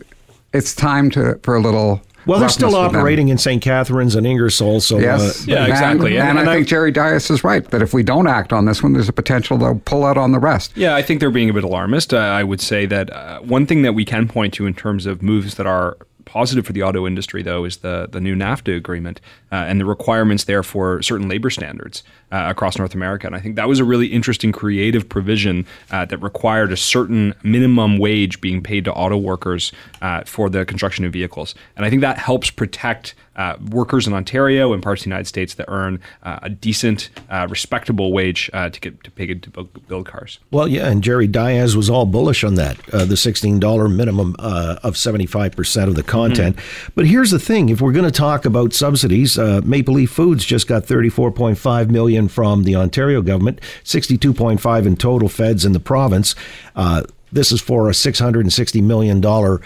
it's 0.52 0.74
time 0.74 1.10
to 1.10 1.38
for 1.42 1.56
a 1.56 1.60
little. 1.60 2.02
Well, 2.26 2.38
they're 2.40 2.48
still 2.48 2.68
roughness 2.68 2.82
with 2.84 2.92
them. 2.92 3.00
operating 3.00 3.28
in 3.28 3.38
St. 3.38 3.60
Catharines 3.62 4.14
and 4.14 4.26
Ingersoll, 4.26 4.80
so 4.80 4.98
Yes. 4.98 5.42
uh, 5.42 5.44
Yeah, 5.52 5.66
exactly. 5.66 6.16
And, 6.18 6.28
And- 6.30 6.38
and 6.40 6.48
I 6.48 6.52
I- 6.52 6.54
think 6.56 6.68
Jerry 6.68 6.90
Dias 6.92 7.30
is 7.30 7.42
right 7.44 7.68
that 7.70 7.82
if 7.82 7.92
we 7.92 8.02
don't 8.02 8.26
act 8.26 8.52
on 8.52 8.64
this 8.66 8.82
one, 8.82 8.92
there's 8.92 9.08
a 9.08 9.12
potential 9.12 9.58
they'll 9.58 9.80
pull 9.84 10.04
out 10.04 10.16
on 10.16 10.32
the 10.32 10.38
rest. 10.38 10.72
Yeah, 10.76 10.94
I 10.94 11.02
think 11.02 11.20
they're 11.20 11.30
being 11.30 11.50
a 11.50 11.52
bit 11.52 11.64
alarmist. 11.64 12.12
Uh, 12.14 12.18
I 12.18 12.42
would 12.44 12.60
say 12.60 12.86
that 12.86 13.12
uh, 13.12 13.40
one 13.40 13.66
thing 13.66 13.82
that 13.82 13.92
we 13.94 14.04
can 14.04 14.28
point 14.28 14.54
to 14.54 14.66
in 14.66 14.74
terms 14.74 15.06
of 15.06 15.22
moves 15.22 15.54
that 15.56 15.66
are 15.66 15.96
positive 16.24 16.66
for 16.66 16.72
the 16.72 16.82
auto 16.82 17.06
industry, 17.06 17.42
though, 17.42 17.64
is 17.64 17.78
the 17.78 18.08
the 18.10 18.20
new 18.20 18.34
NAFTA 18.34 18.76
agreement 18.76 19.20
uh, 19.50 19.56
and 19.56 19.80
the 19.80 19.84
requirements 19.84 20.44
there 20.44 20.62
for 20.62 21.02
certain 21.02 21.28
labor 21.28 21.50
standards 21.50 22.02
uh, 22.30 22.46
across 22.48 22.78
North 22.78 22.94
America. 22.94 23.26
And 23.26 23.36
I 23.36 23.40
think 23.40 23.56
that 23.56 23.68
was 23.68 23.78
a 23.78 23.84
really 23.84 24.06
interesting, 24.06 24.52
creative 24.52 25.08
provision 25.08 25.66
uh, 25.90 26.04
that 26.06 26.18
required 26.18 26.72
a 26.72 26.76
certain 26.76 27.34
minimum 27.42 27.98
wage 27.98 28.40
being 28.40 28.62
paid 28.62 28.84
to 28.86 28.92
auto 28.92 29.16
workers 29.16 29.72
uh, 30.00 30.22
for 30.24 30.48
the 30.48 30.64
construction 30.64 31.04
of 31.04 31.12
vehicles. 31.12 31.54
And 31.76 31.84
I 31.84 31.90
think 31.90 32.02
that 32.02 32.18
helps 32.18 32.50
protect 32.50 33.14
uh, 33.36 33.56
workers 33.70 34.06
in 34.06 34.12
Ontario 34.12 34.72
and 34.72 34.82
parts 34.82 35.02
of 35.02 35.04
the 35.04 35.10
United 35.10 35.26
States 35.26 35.54
that 35.54 35.66
earn 35.68 36.00
uh, 36.22 36.40
a 36.42 36.50
decent, 36.50 37.10
uh, 37.30 37.46
respectable 37.48 38.12
wage 38.12 38.50
uh, 38.52 38.68
to 38.68 38.80
get 38.80 39.02
to 39.04 39.10
pay 39.10 39.32
to 39.34 39.50
build, 39.88 40.06
cars. 40.06 40.38
Well, 40.50 40.66
yeah, 40.66 40.88
and 40.88 41.02
Jerry 41.02 41.26
Dias 41.26 41.76
was 41.76 41.88
all 41.88 42.06
bullish 42.06 42.44
on 42.44 42.56
that, 42.56 42.76
uh, 42.92 43.04
the 43.04 43.14
$16 43.14 43.94
minimum 43.94 44.34
uh, 44.38 44.76
of 44.82 44.94
75% 44.94 45.88
of 45.88 45.94
the 45.94 46.02
content. 46.02 46.58
But 46.94 47.06
here's 47.06 47.30
the 47.30 47.38
thing, 47.38 47.68
if 47.68 47.80
we're 47.80 47.92
going 47.92 48.04
to 48.04 48.10
talk 48.10 48.44
about 48.44 48.72
subsidies, 48.72 49.38
uh, 49.38 49.60
Maple 49.64 49.94
Leaf 49.94 50.10
Foods 50.10 50.44
just 50.44 50.66
got 50.66 50.84
34.5 50.84 51.90
million 51.90 52.28
from 52.28 52.64
the 52.64 52.76
Ontario 52.76 53.22
government, 53.22 53.60
62.5 53.84 54.86
in 54.86 54.96
total 54.96 55.28
feds 55.28 55.64
in 55.64 55.72
the 55.72 55.80
province. 55.80 56.34
Uh, 56.74 57.02
this 57.32 57.50
is 57.50 57.60
for 57.60 57.88
a 57.88 57.94
660 57.94 58.82
million 58.82 59.20
dollar 59.20 59.60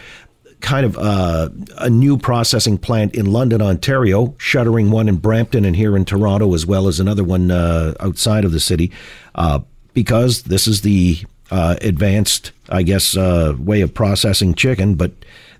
kind 0.60 0.86
of 0.86 0.96
uh, 0.98 1.48
a 1.78 1.90
new 1.90 2.16
processing 2.16 2.78
plant 2.78 3.14
in 3.14 3.26
London, 3.26 3.62
Ontario, 3.62 4.34
shuttering 4.38 4.90
one 4.90 5.08
in 5.08 5.16
Brampton 5.16 5.64
and 5.64 5.76
here 5.76 5.96
in 5.96 6.04
Toronto, 6.04 6.54
as 6.54 6.66
well 6.66 6.88
as 6.88 6.98
another 6.98 7.24
one 7.24 7.50
uh, 7.50 7.94
outside 8.00 8.44
of 8.44 8.52
the 8.52 8.60
city, 8.60 8.90
uh, 9.34 9.60
because 9.94 10.42
this 10.42 10.66
is 10.66 10.80
the 10.82 11.18
uh, 11.50 11.76
advanced, 11.80 12.52
I 12.68 12.82
guess, 12.82 13.16
uh, 13.16 13.54
way 13.58 13.80
of 13.80 13.94
processing 13.94 14.54
chicken. 14.54 14.94
But 14.94 15.12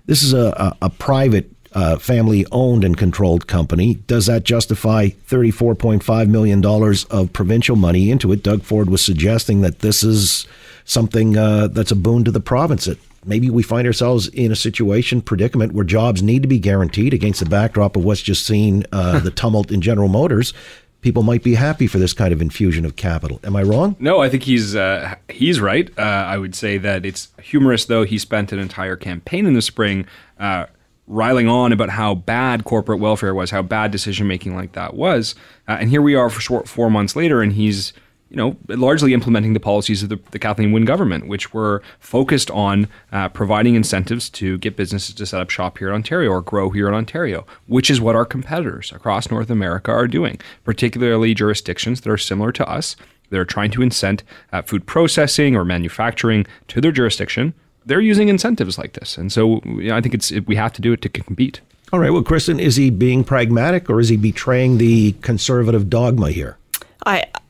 this 0.05 0.23
is 0.23 0.33
a, 0.33 0.75
a, 0.81 0.85
a 0.85 0.89
private. 0.89 1.49
Uh, 1.77 1.95
family 1.95 2.43
owned 2.51 2.83
and 2.83 2.97
controlled 2.97 3.45
company. 3.45 3.93
Does 4.07 4.25
that 4.25 4.43
justify 4.43 5.09
$34.5 5.29 6.27
million 6.27 6.65
of 7.11 7.33
provincial 7.33 7.75
money 7.75 8.09
into 8.09 8.31
it? 8.31 8.41
Doug 8.41 8.63
Ford 8.63 8.89
was 8.89 8.99
suggesting 8.99 9.61
that 9.61 9.77
this 9.77 10.03
is 10.03 10.47
something 10.85 11.37
uh, 11.37 11.67
that's 11.67 11.91
a 11.91 11.95
boon 11.95 12.23
to 12.23 12.31
the 12.31 12.39
province. 12.39 12.85
That 12.85 12.97
maybe 13.23 13.51
we 13.51 13.61
find 13.61 13.85
ourselves 13.85 14.27
in 14.29 14.51
a 14.51 14.55
situation, 14.55 15.21
predicament 15.21 15.73
where 15.73 15.85
jobs 15.85 16.23
need 16.23 16.41
to 16.41 16.47
be 16.47 16.57
guaranteed 16.57 17.13
against 17.13 17.41
the 17.41 17.45
backdrop 17.45 17.95
of 17.95 18.03
what's 18.03 18.23
just 18.23 18.47
seen 18.47 18.83
uh, 18.91 19.19
the 19.23 19.29
tumult 19.29 19.71
in 19.71 19.81
General 19.81 20.07
Motors. 20.07 20.55
People 21.01 21.21
might 21.21 21.43
be 21.43 21.53
happy 21.53 21.85
for 21.85 21.99
this 21.99 22.11
kind 22.11 22.33
of 22.33 22.41
infusion 22.41 22.85
of 22.85 22.95
capital. 22.95 23.39
Am 23.43 23.55
I 23.55 23.61
wrong? 23.61 23.95
No, 23.99 24.19
I 24.19 24.29
think 24.29 24.41
he's 24.41 24.75
uh, 24.75 25.13
he's 25.29 25.59
right. 25.59 25.91
Uh, 25.95 26.01
I 26.01 26.39
would 26.39 26.55
say 26.55 26.79
that 26.79 27.05
it's 27.05 27.27
humorous, 27.39 27.85
though. 27.85 28.01
He 28.03 28.17
spent 28.17 28.51
an 28.51 28.57
entire 28.57 28.95
campaign 28.95 29.45
in 29.45 29.53
the 29.53 29.61
spring 29.61 30.07
uh, 30.39 30.65
riling 31.07 31.47
on 31.47 31.71
about 31.71 31.89
how 31.89 32.15
bad 32.15 32.65
corporate 32.65 32.99
welfare 32.99 33.33
was, 33.33 33.51
how 33.51 33.61
bad 33.61 33.91
decision 33.91 34.27
making 34.27 34.55
like 34.55 34.73
that 34.73 34.93
was, 34.93 35.35
uh, 35.67 35.77
and 35.79 35.89
here 35.89 36.01
we 36.01 36.15
are 36.15 36.29
for 36.29 36.41
short 36.41 36.67
four 36.67 36.89
months 36.89 37.15
later, 37.15 37.41
and 37.41 37.53
he's 37.53 37.93
you 38.29 38.35
know 38.35 38.57
largely 38.67 39.13
implementing 39.13 39.53
the 39.53 39.59
policies 39.59 40.03
of 40.03 40.09
the, 40.09 40.19
the 40.31 40.39
Kathleen 40.39 40.71
Wynne 40.71 40.85
government, 40.85 41.27
which 41.27 41.53
were 41.53 41.81
focused 41.99 42.51
on 42.51 42.87
uh, 43.11 43.29
providing 43.29 43.75
incentives 43.75 44.29
to 44.31 44.57
get 44.57 44.75
businesses 44.75 45.15
to 45.15 45.25
set 45.25 45.41
up 45.41 45.49
shop 45.49 45.77
here 45.77 45.89
in 45.89 45.95
Ontario 45.95 46.31
or 46.31 46.41
grow 46.41 46.69
here 46.69 46.87
in 46.87 46.93
Ontario, 46.93 47.45
which 47.67 47.89
is 47.89 48.01
what 48.01 48.15
our 48.15 48.25
competitors 48.25 48.91
across 48.91 49.31
North 49.31 49.49
America 49.49 49.91
are 49.91 50.07
doing, 50.07 50.39
particularly 50.63 51.33
jurisdictions 51.33 52.01
that 52.01 52.11
are 52.11 52.17
similar 52.17 52.51
to 52.51 52.67
us. 52.69 52.95
They're 53.29 53.45
trying 53.45 53.71
to 53.71 53.81
incent 53.81 54.23
uh, 54.53 54.61
food 54.61 54.85
processing 54.85 55.55
or 55.55 55.65
manufacturing 55.65 56.45
to 56.69 56.81
their 56.81 56.91
jurisdiction. 56.91 57.53
They're 57.87 58.01
using 58.01 58.29
incentives 58.29 58.77
like 58.77 58.93
this, 58.93 59.17
and 59.17 59.31
so 59.31 59.61
you 59.65 59.89
know, 59.89 59.95
I 59.95 60.01
think 60.01 60.13
it's 60.13 60.31
it, 60.31 60.47
we 60.47 60.55
have 60.55 60.73
to 60.73 60.81
do 60.81 60.93
it 60.93 61.01
to 61.01 61.09
compete. 61.09 61.61
All 61.93 61.99
right. 61.99 62.11
Well, 62.11 62.23
Christin, 62.23 62.59
is 62.59 62.75
he 62.75 62.89
being 62.89 63.23
pragmatic 63.23 63.89
or 63.89 64.01
is 64.01 64.09
he 64.09 64.17
betraying 64.17 64.77
the 64.77 65.13
conservative 65.21 65.89
dogma 65.89 66.31
here? 66.31 66.57
I 67.05 67.23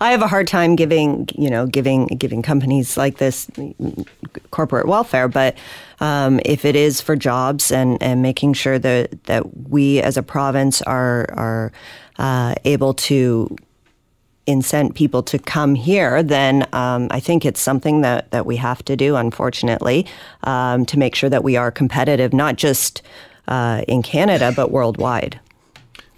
I 0.00 0.10
have 0.10 0.20
a 0.20 0.28
hard 0.28 0.46
time 0.46 0.76
giving 0.76 1.28
you 1.34 1.48
know 1.48 1.66
giving 1.66 2.06
giving 2.06 2.42
companies 2.42 2.96
like 2.96 3.16
this 3.16 3.48
corporate 4.50 4.86
welfare, 4.86 5.28
but 5.28 5.56
um, 6.00 6.40
if 6.44 6.66
it 6.66 6.76
is 6.76 7.00
for 7.00 7.16
jobs 7.16 7.72
and, 7.72 8.02
and 8.02 8.20
making 8.20 8.52
sure 8.52 8.78
that 8.78 9.24
that 9.24 9.68
we 9.68 10.00
as 10.02 10.18
a 10.18 10.22
province 10.22 10.82
are 10.82 11.26
are 11.32 11.72
uh, 12.18 12.54
able 12.64 12.92
to 12.94 13.56
incent 14.46 14.94
people 14.94 15.22
to 15.24 15.38
come 15.38 15.74
here, 15.74 16.22
then 16.22 16.66
um, 16.72 17.08
I 17.10 17.20
think 17.20 17.44
it's 17.44 17.60
something 17.60 18.02
that, 18.02 18.30
that 18.30 18.46
we 18.46 18.56
have 18.56 18.84
to 18.84 18.96
do, 18.96 19.16
unfortunately, 19.16 20.06
um, 20.44 20.86
to 20.86 20.98
make 20.98 21.14
sure 21.14 21.30
that 21.30 21.44
we 21.44 21.56
are 21.56 21.70
competitive, 21.70 22.32
not 22.32 22.56
just 22.56 23.02
uh, 23.48 23.82
in 23.88 24.02
Canada, 24.02 24.52
but 24.54 24.70
worldwide. 24.70 25.40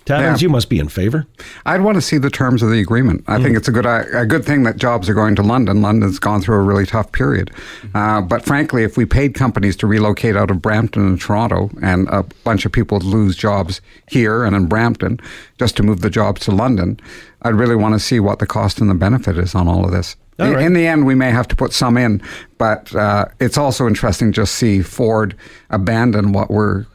Yeah. 0.08 0.36
you 0.38 0.48
must 0.48 0.68
be 0.68 0.78
in 0.78 0.88
favor. 0.88 1.26
I'd 1.66 1.80
want 1.82 1.96
to 1.96 2.00
see 2.02 2.18
the 2.18 2.30
terms 2.30 2.62
of 2.62 2.70
the 2.70 2.80
agreement. 2.80 3.24
I 3.26 3.42
think 3.42 3.56
it's 3.56 3.68
a 3.68 3.72
good 3.72 3.86
a 3.86 4.24
good 4.26 4.44
thing 4.44 4.62
that 4.62 4.76
jobs 4.76 5.08
are 5.08 5.14
going 5.14 5.34
to 5.36 5.42
London. 5.42 5.82
London's 5.82 6.18
gone 6.18 6.40
through 6.40 6.56
a 6.56 6.62
really 6.62 6.86
tough 6.86 7.12
period. 7.12 7.50
Uh, 7.94 8.20
but 8.20 8.44
frankly, 8.44 8.84
if 8.84 8.96
we 8.96 9.04
paid 9.04 9.34
companies 9.34 9.76
to 9.76 9.86
relocate 9.86 10.36
out 10.36 10.50
of 10.50 10.62
Brampton 10.62 11.06
and 11.06 11.20
Toronto, 11.20 11.70
and 11.82 12.08
a 12.08 12.22
bunch 12.44 12.64
of 12.64 12.72
people 12.72 12.98
lose 13.00 13.36
jobs 13.36 13.80
here 14.08 14.44
and 14.44 14.54
in 14.56 14.66
Brampton 14.66 15.20
just 15.58 15.76
to 15.76 15.82
move 15.82 16.00
the 16.00 16.10
jobs 16.10 16.40
to 16.42 16.50
London, 16.52 16.98
I'd 17.42 17.54
really 17.54 17.76
want 17.76 17.94
to 17.94 18.00
see 18.00 18.20
what 18.20 18.38
the 18.38 18.46
cost 18.46 18.80
and 18.80 18.90
the 18.90 18.94
benefit 18.94 19.38
is 19.38 19.54
on 19.54 19.68
all 19.68 19.84
of 19.84 19.90
this. 19.92 20.16
All 20.40 20.56
In- 20.56 20.72
the 20.72 20.86
end, 20.86 21.04
we 21.04 21.16
may 21.16 21.30
have 21.32 21.48
to 21.48 21.56
put 21.56 21.72
some 21.72 21.96
in, 21.96 22.22
but 22.58 22.94
uh, 22.94 23.26
it's 23.40 23.58
also 23.58 23.88
interesting 23.88 24.32
to 24.34 24.46
see 24.46 24.82
Ford 24.82 25.34
abandon 25.70 26.32
what 26.32 26.48
were 26.48 26.86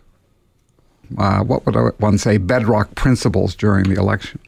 uh, 1.18 1.44
what 1.44 1.66
would 1.66 1.76
one 2.00 2.18
say 2.18 2.38
bedrock 2.38 2.96
principles 2.96 3.56
during 3.56 3.86
the 3.86 4.00
election. 4.00 4.39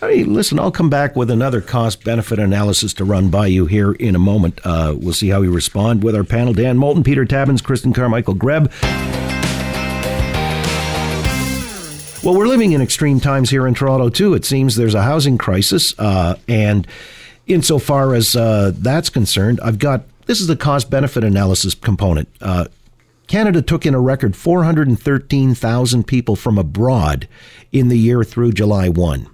Hey, 0.00 0.24
listen, 0.24 0.58
I'll 0.58 0.72
come 0.72 0.90
back 0.90 1.14
with 1.14 1.30
another 1.30 1.60
cost 1.60 2.02
benefit 2.02 2.40
analysis 2.40 2.92
to 2.94 3.04
run 3.04 3.30
by 3.30 3.46
you 3.46 3.66
here 3.66 3.92
in 3.92 4.16
a 4.16 4.18
moment. 4.18 4.60
Uh, 4.64 4.96
we'll 4.98 5.14
see 5.14 5.28
how 5.28 5.40
we 5.40 5.46
respond 5.46 6.02
with 6.02 6.16
our 6.16 6.24
panel 6.24 6.52
Dan 6.52 6.76
Moulton, 6.76 7.04
Peter 7.04 7.24
Tabuns, 7.24 7.62
Christin 7.62 7.94
Carmichael 7.94 8.34
Greb. 8.34 8.72
Well, 12.24 12.36
we're 12.36 12.48
living 12.48 12.72
in 12.72 12.80
extreme 12.80 13.20
times 13.20 13.50
here 13.50 13.66
in 13.66 13.74
Toronto, 13.74 14.08
too. 14.08 14.34
It 14.34 14.44
seems 14.44 14.76
there's 14.76 14.94
a 14.94 15.02
housing 15.02 15.38
crisis. 15.38 15.94
Uh, 15.98 16.36
and 16.48 16.86
insofar 17.46 18.14
as 18.14 18.34
uh, 18.34 18.72
that's 18.76 19.08
concerned, 19.08 19.60
I've 19.62 19.78
got 19.78 20.02
this 20.26 20.40
is 20.40 20.46
the 20.46 20.56
cost 20.56 20.88
benefit 20.90 21.24
analysis 21.24 21.74
component. 21.74 22.28
Uh, 22.40 22.66
Canada 23.26 23.62
took 23.62 23.86
in 23.86 23.94
a 23.94 24.00
record 24.00 24.36
413,000 24.36 26.06
people 26.06 26.36
from 26.36 26.58
abroad 26.58 27.28
in 27.70 27.88
the 27.88 27.98
year 27.98 28.24
through 28.24 28.52
July 28.52 28.88
1. 28.88 29.26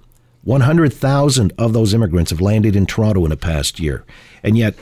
100,000 0.43 1.53
of 1.57 1.73
those 1.73 1.93
immigrants 1.93 2.31
have 2.31 2.41
landed 2.41 2.75
in 2.75 2.85
Toronto 2.85 3.23
in 3.25 3.29
the 3.29 3.37
past 3.37 3.79
year. 3.79 4.05
And 4.41 4.57
yet, 4.57 4.75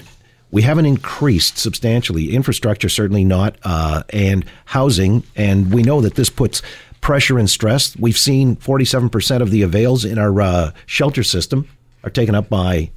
we 0.52 0.62
haven't 0.62 0.86
increased 0.86 1.58
substantially. 1.58 2.34
Infrastructure, 2.34 2.90
certainly 2.90 3.26
not, 3.26 3.58
uh, 3.64 4.04
and 4.12 4.46
housing. 4.66 5.24
And 5.36 5.74
we 5.74 5.84
know 5.84 6.00
that 6.02 6.16
this 6.16 6.30
puts 6.30 6.62
pressure 7.02 7.38
and 7.38 7.50
stress. 7.50 7.98
We've 7.98 8.18
seen 8.18 8.56
47% 8.56 9.42
of 9.42 9.52
the 9.52 9.62
avails 9.62 10.06
in 10.06 10.18
our 10.18 10.42
uh, 10.42 10.72
shelter 10.86 11.24
system 11.24 11.68
are 12.04 12.10
taken 12.10 12.36
up 12.36 12.50
by 12.50 12.92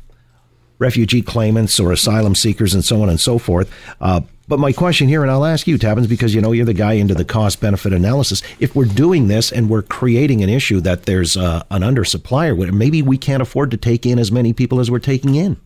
refugee 0.78 1.22
claimants 1.22 1.78
or 1.80 1.92
asylum 1.92 2.34
seekers 2.34 2.74
and 2.74 2.84
so 2.84 3.02
on 3.02 3.08
and 3.08 3.20
so 3.20 3.38
forth. 3.38 3.72
Uh, 4.00 4.22
but 4.50 4.58
my 4.58 4.72
question 4.72 5.08
here, 5.08 5.22
and 5.22 5.30
I'll 5.30 5.46
ask 5.46 5.66
you, 5.66 5.78
Tabuns, 5.78 6.08
because 6.08 6.34
you 6.34 6.40
know 6.42 6.50
you're 6.52 6.66
the 6.66 6.74
guy 6.74 6.94
into 6.94 7.14
the 7.14 7.24
cost 7.24 7.60
benefit 7.60 7.92
analysis. 7.94 8.42
If 8.58 8.74
we're 8.76 8.84
doing 8.84 9.28
this 9.28 9.50
and 9.52 9.70
we're 9.70 9.82
creating 9.82 10.42
an 10.42 10.50
issue 10.50 10.80
that 10.80 11.04
there's 11.04 11.36
uh, 11.36 11.62
an 11.70 11.82
undersupplier, 11.82 12.70
maybe 12.72 13.00
we 13.00 13.16
can't 13.16 13.40
afford 13.40 13.70
to 13.70 13.76
take 13.78 14.04
in 14.04 14.18
as 14.18 14.30
many 14.32 14.52
people 14.52 14.80
as 14.80 14.90
we're 14.90 14.98
taking 14.98 15.36
in. 15.36 15.56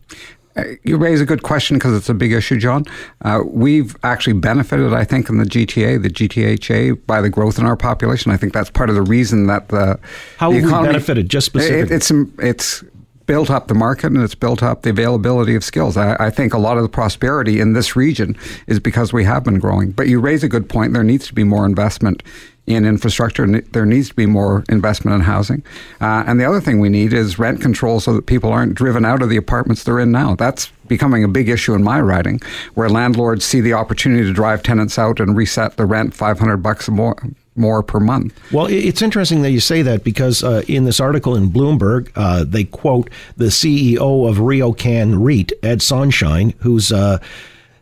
Uh, 0.55 0.63
You 0.83 0.97
raise 0.97 1.19
a 1.19 1.25
good 1.25 1.43
question 1.43 1.75
because 1.77 1.93
it's 1.97 2.07
a 2.09 2.13
big 2.13 2.31
issue, 2.31 2.57
John. 2.57 2.85
Uh, 3.23 3.41
we've 3.45 3.95
actually 4.03 4.33
benefited, 4.33 4.93
I 4.93 5.03
think, 5.03 5.27
in 5.29 5.37
the 5.39 5.45
GTA, 5.45 6.01
the 6.01 6.09
GTHA, 6.09 7.05
by 7.07 7.19
the 7.21 7.29
growth 7.29 7.59
in 7.59 7.65
our 7.65 7.75
population. 7.75 8.31
I 8.31 8.37
think 8.37 8.53
that's 8.53 8.69
part 8.69 8.89
of 8.89 8.95
the 8.95 9.01
reason 9.01 9.47
that 9.47 9.67
the 9.69 9.99
How 10.37 10.51
the 10.51 10.61
have 10.61 10.81
we 10.83 10.87
benefited, 10.87 11.27
just 11.29 11.47
It- 11.47 11.49
specifically? 11.49 11.95
it's 11.97 12.11
it's 12.39 12.83
built 13.25 13.49
up 13.49 13.67
the 13.67 13.73
market 13.73 14.07
and 14.07 14.21
it's 14.21 14.35
built 14.35 14.61
up 14.61 14.81
the 14.81 14.89
availability 14.89 15.55
of 15.55 15.63
skills. 15.63 15.97
I, 15.97 16.15
I, 16.19 16.29
think 16.29 16.53
a 16.53 16.57
lot 16.57 16.77
of 16.77 16.83
the 16.83 16.89
prosperity 16.89 17.59
in 17.59 17.73
this 17.73 17.95
region 17.95 18.37
is 18.67 18.79
because 18.79 19.11
we 19.11 19.23
have 19.23 19.43
been 19.43 19.59
growing. 19.59 19.91
But 19.91 20.07
you 20.07 20.19
raise 20.19 20.43
a 20.43 20.47
good 20.47 20.69
point. 20.69 20.93
There 20.93 21.03
needs 21.03 21.27
to 21.27 21.33
be 21.33 21.43
more 21.43 21.65
investment 21.65 22.23
in 22.67 22.85
infrastructure. 22.85 23.45
There 23.47 23.85
needs 23.85 24.09
to 24.09 24.15
be 24.15 24.25
more 24.25 24.63
investment 24.69 25.15
in 25.15 25.21
housing. 25.21 25.63
Uh, 26.01 26.23
and 26.27 26.39
the 26.39 26.45
other 26.45 26.59
thing 26.59 26.79
we 26.79 26.89
need 26.89 27.13
is 27.13 27.37
rent 27.37 27.61
control 27.61 27.99
so 27.99 28.13
that 28.13 28.25
people 28.25 28.51
aren't 28.51 28.73
driven 28.73 29.05
out 29.05 29.21
of 29.21 29.29
the 29.29 29.37
apartments 29.37 29.83
they're 29.83 29.99
in 29.99 30.11
now. 30.11 30.35
That's 30.35 30.67
becoming 30.87 31.23
a 31.23 31.27
big 31.27 31.49
issue 31.49 31.73
in 31.73 31.83
my 31.83 32.01
riding, 32.01 32.41
where 32.73 32.89
landlords 32.89 33.45
see 33.45 33.61
the 33.61 33.73
opportunity 33.73 34.23
to 34.23 34.33
drive 34.33 34.63
tenants 34.63 34.97
out 34.97 35.19
and 35.19 35.35
reset 35.35 35.77
the 35.77 35.85
rent 35.85 36.13
500 36.13 36.57
bucks 36.57 36.89
more 36.89 37.17
more 37.55 37.81
per 37.81 37.99
month. 37.99 38.37
Well, 38.51 38.67
it's 38.67 39.01
interesting 39.01 39.41
that 39.41 39.51
you 39.51 39.59
say 39.59 39.81
that 39.81 40.03
because 40.03 40.43
uh, 40.43 40.63
in 40.67 40.83
this 40.85 40.99
article 40.99 41.35
in 41.35 41.49
Bloomberg, 41.49 42.11
uh, 42.15 42.43
they 42.43 42.65
quote 42.65 43.09
the 43.37 43.45
CEO 43.45 44.29
of 44.29 44.37
RioCan 44.37 45.23
REIT, 45.23 45.53
Ed 45.63 45.81
Sonshine, 45.81 46.53
who's 46.59 46.91
uh, 46.91 47.19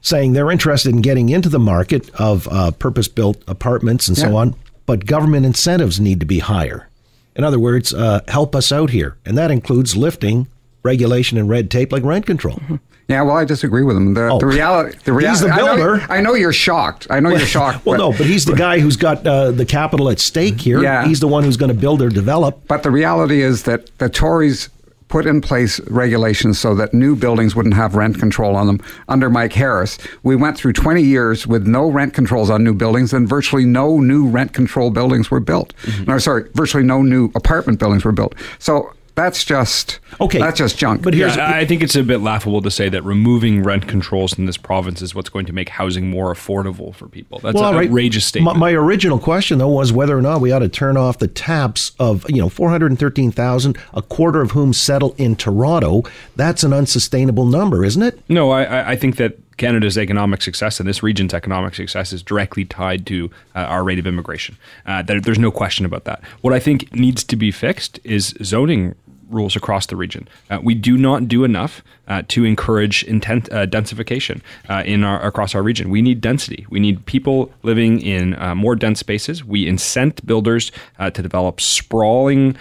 saying 0.01 0.33
they're 0.33 0.51
interested 0.51 0.93
in 0.93 1.01
getting 1.01 1.29
into 1.29 1.49
the 1.49 1.59
market 1.59 2.09
of 2.19 2.47
uh, 2.49 2.71
purpose 2.71 3.07
built 3.07 3.41
apartments 3.47 4.07
and 4.07 4.17
yeah. 4.17 4.25
so 4.25 4.35
on, 4.35 4.55
but 4.85 5.05
government 5.05 5.45
incentives 5.45 5.99
need 5.99 6.19
to 6.19 6.25
be 6.25 6.39
higher. 6.39 6.89
In 7.35 7.43
other 7.43 7.59
words, 7.59 7.93
uh, 7.93 8.21
help 8.27 8.55
us 8.55 8.71
out 8.71 8.91
here. 8.91 9.17
And 9.25 9.37
that 9.37 9.49
includes 9.49 9.95
lifting 9.95 10.47
regulation 10.83 11.37
and 11.37 11.49
red 11.49 11.71
tape 11.71 11.91
like 11.91 12.03
rent 12.03 12.25
control. 12.25 12.57
Mm-hmm. 12.57 12.75
Yeah, 13.07 13.21
well, 13.23 13.35
I 13.35 13.45
disagree 13.45 13.83
with 13.83 13.97
him. 13.97 14.13
The, 14.13 14.29
oh, 14.29 14.39
the 14.39 14.45
reality, 14.45 14.97
the 15.03 15.13
reality. 15.13 15.45
He's 15.45 15.49
the 15.49 15.55
builder. 15.55 15.95
I 15.95 15.97
know, 15.97 16.13
I 16.13 16.21
know, 16.21 16.33
you're 16.35 16.53
shocked. 16.53 17.07
I 17.09 17.19
know 17.19 17.29
you're 17.29 17.39
shocked. 17.45 17.85
well, 17.85 17.97
but, 17.97 18.03
no, 18.03 18.17
but 18.17 18.25
he's 18.25 18.45
the 18.45 18.55
guy 18.55 18.79
who's 18.79 18.95
got 18.95 19.25
uh, 19.27 19.51
the 19.51 19.65
capital 19.65 20.09
at 20.09 20.19
stake 20.19 20.59
here. 20.61 20.81
Yeah. 20.81 21.05
he's 21.05 21.19
the 21.19 21.27
one 21.27 21.43
who's 21.43 21.57
going 21.57 21.73
to 21.73 21.79
build 21.79 22.01
or 22.01 22.09
develop. 22.09 22.67
But 22.67 22.83
the 22.83 22.91
reality 22.91 23.41
is 23.41 23.63
that 23.63 23.97
the 23.97 24.09
Tories 24.09 24.69
put 25.13 25.27
in 25.27 25.41
place 25.41 25.79
regulations 25.81 26.57
so 26.57 26.73
that 26.73 26.91
new 26.91 27.15
buildings 27.15 27.55
wouldn't 27.55 27.75
have 27.75 27.93
rent 27.93 28.17
control 28.17 28.55
on 28.55 28.65
them 28.65 28.79
under 29.07 29.29
Mike 29.29 29.53
Harris. 29.53 29.99
We 30.23 30.35
went 30.35 30.57
through 30.57 30.73
20 30.73 31.03
years 31.03 31.45
with 31.45 31.67
no 31.67 31.87
rent 31.91 32.15
controls 32.15 32.49
on 32.49 32.63
new 32.63 32.73
buildings, 32.73 33.13
and 33.13 33.29
virtually 33.29 33.63
no 33.63 33.99
new 33.99 34.27
rent 34.27 34.53
control 34.53 34.89
buildings 34.89 35.29
were 35.29 35.39
built. 35.39 35.71
Mm-hmm. 35.83 36.05
No, 36.05 36.17
sorry, 36.17 36.49
virtually 36.55 36.83
no 36.83 37.03
new 37.03 37.25
apartment 37.35 37.77
buildings 37.77 38.03
were 38.03 38.11
built. 38.11 38.33
So 38.57 38.91
that's 39.15 39.43
just 39.43 39.99
okay. 40.19 40.39
That's 40.39 40.57
just 40.57 40.77
junk. 40.77 41.03
But 41.03 41.13
here's, 41.13 41.35
yeah, 41.35 41.51
I 41.51 41.65
think 41.65 41.83
it's 41.83 41.95
a 41.95 42.03
bit 42.03 42.19
laughable 42.19 42.61
to 42.63 42.71
say 42.71 42.89
that 42.89 43.03
removing 43.03 43.61
rent 43.61 43.87
controls 43.87 44.37
in 44.37 44.45
this 44.45 44.57
province 44.57 45.01
is 45.01 45.13
what's 45.13 45.29
going 45.29 45.45
to 45.45 45.53
make 45.53 45.69
housing 45.69 46.09
more 46.09 46.33
affordable 46.33 46.95
for 46.95 47.07
people. 47.07 47.39
That's 47.39 47.55
well, 47.55 47.69
an 47.69 47.75
right. 47.75 47.87
outrageous 47.87 48.25
statement. 48.25 48.57
My, 48.57 48.71
my, 48.71 48.73
original 48.73 49.19
question 49.19 49.59
though 49.59 49.69
was 49.69 49.93
whether 49.93 50.17
or 50.17 50.21
not 50.21 50.41
we 50.41 50.51
ought 50.51 50.59
to 50.59 50.69
turn 50.69 50.97
off 50.97 51.19
the 51.19 51.27
taps 51.27 51.91
of 51.99 52.25
you 52.29 52.41
know 52.41 52.49
four 52.49 52.69
hundred 52.69 52.91
and 52.91 52.99
thirteen 52.99 53.31
thousand, 53.31 53.77
a 53.93 54.01
quarter 54.01 54.41
of 54.41 54.51
whom 54.51 54.73
settle 54.73 55.13
in 55.17 55.35
Toronto. 55.35 56.03
That's 56.35 56.63
an 56.63 56.73
unsustainable 56.73 57.45
number, 57.45 57.85
isn't 57.85 58.01
it? 58.01 58.19
No, 58.29 58.49
I, 58.49 58.91
I 58.91 58.95
think 58.95 59.17
that 59.17 59.37
Canada's 59.57 59.97
economic 59.97 60.41
success 60.41 60.79
and 60.79 60.89
this 60.89 61.03
region's 61.03 61.33
economic 61.33 61.75
success 61.75 62.13
is 62.13 62.23
directly 62.23 62.65
tied 62.65 63.05
to 63.07 63.29
uh, 63.55 63.59
our 63.59 63.83
rate 63.83 63.99
of 63.99 64.07
immigration. 64.07 64.57
Uh, 64.85 65.01
there, 65.01 65.19
there's 65.19 65.39
no 65.39 65.51
question 65.51 65.85
about 65.85 66.05
that. 66.05 66.23
What 66.41 66.53
I 66.53 66.59
think 66.59 66.93
needs 66.95 67.23
to 67.25 67.35
be 67.35 67.51
fixed 67.51 67.99
is 68.03 68.33
zoning 68.43 68.95
rules 69.33 69.55
across 69.55 69.87
the 69.87 69.95
region. 69.95 70.27
Uh, 70.49 70.59
we 70.61 70.75
do 70.75 70.97
not 70.97 71.27
do 71.27 71.43
enough 71.43 71.81
uh, 72.07 72.21
to 72.27 72.43
encourage 72.43 73.03
intent, 73.03 73.51
uh, 73.51 73.65
densification 73.65 74.41
uh, 74.69 74.83
in 74.85 75.03
our, 75.03 75.25
across 75.25 75.55
our 75.55 75.63
region. 75.63 75.89
We 75.89 76.01
need 76.01 76.19
density. 76.19 76.65
We 76.69 76.79
need 76.79 77.05
people 77.05 77.51
living 77.63 78.01
in 78.01 78.39
uh, 78.41 78.55
more 78.55 78.75
dense 78.75 78.99
spaces. 78.99 79.43
We 79.43 79.65
incent 79.65 80.25
builders 80.25 80.71
uh, 80.99 81.09
to 81.11 81.21
develop 81.21 81.61
sprawling 81.61 82.57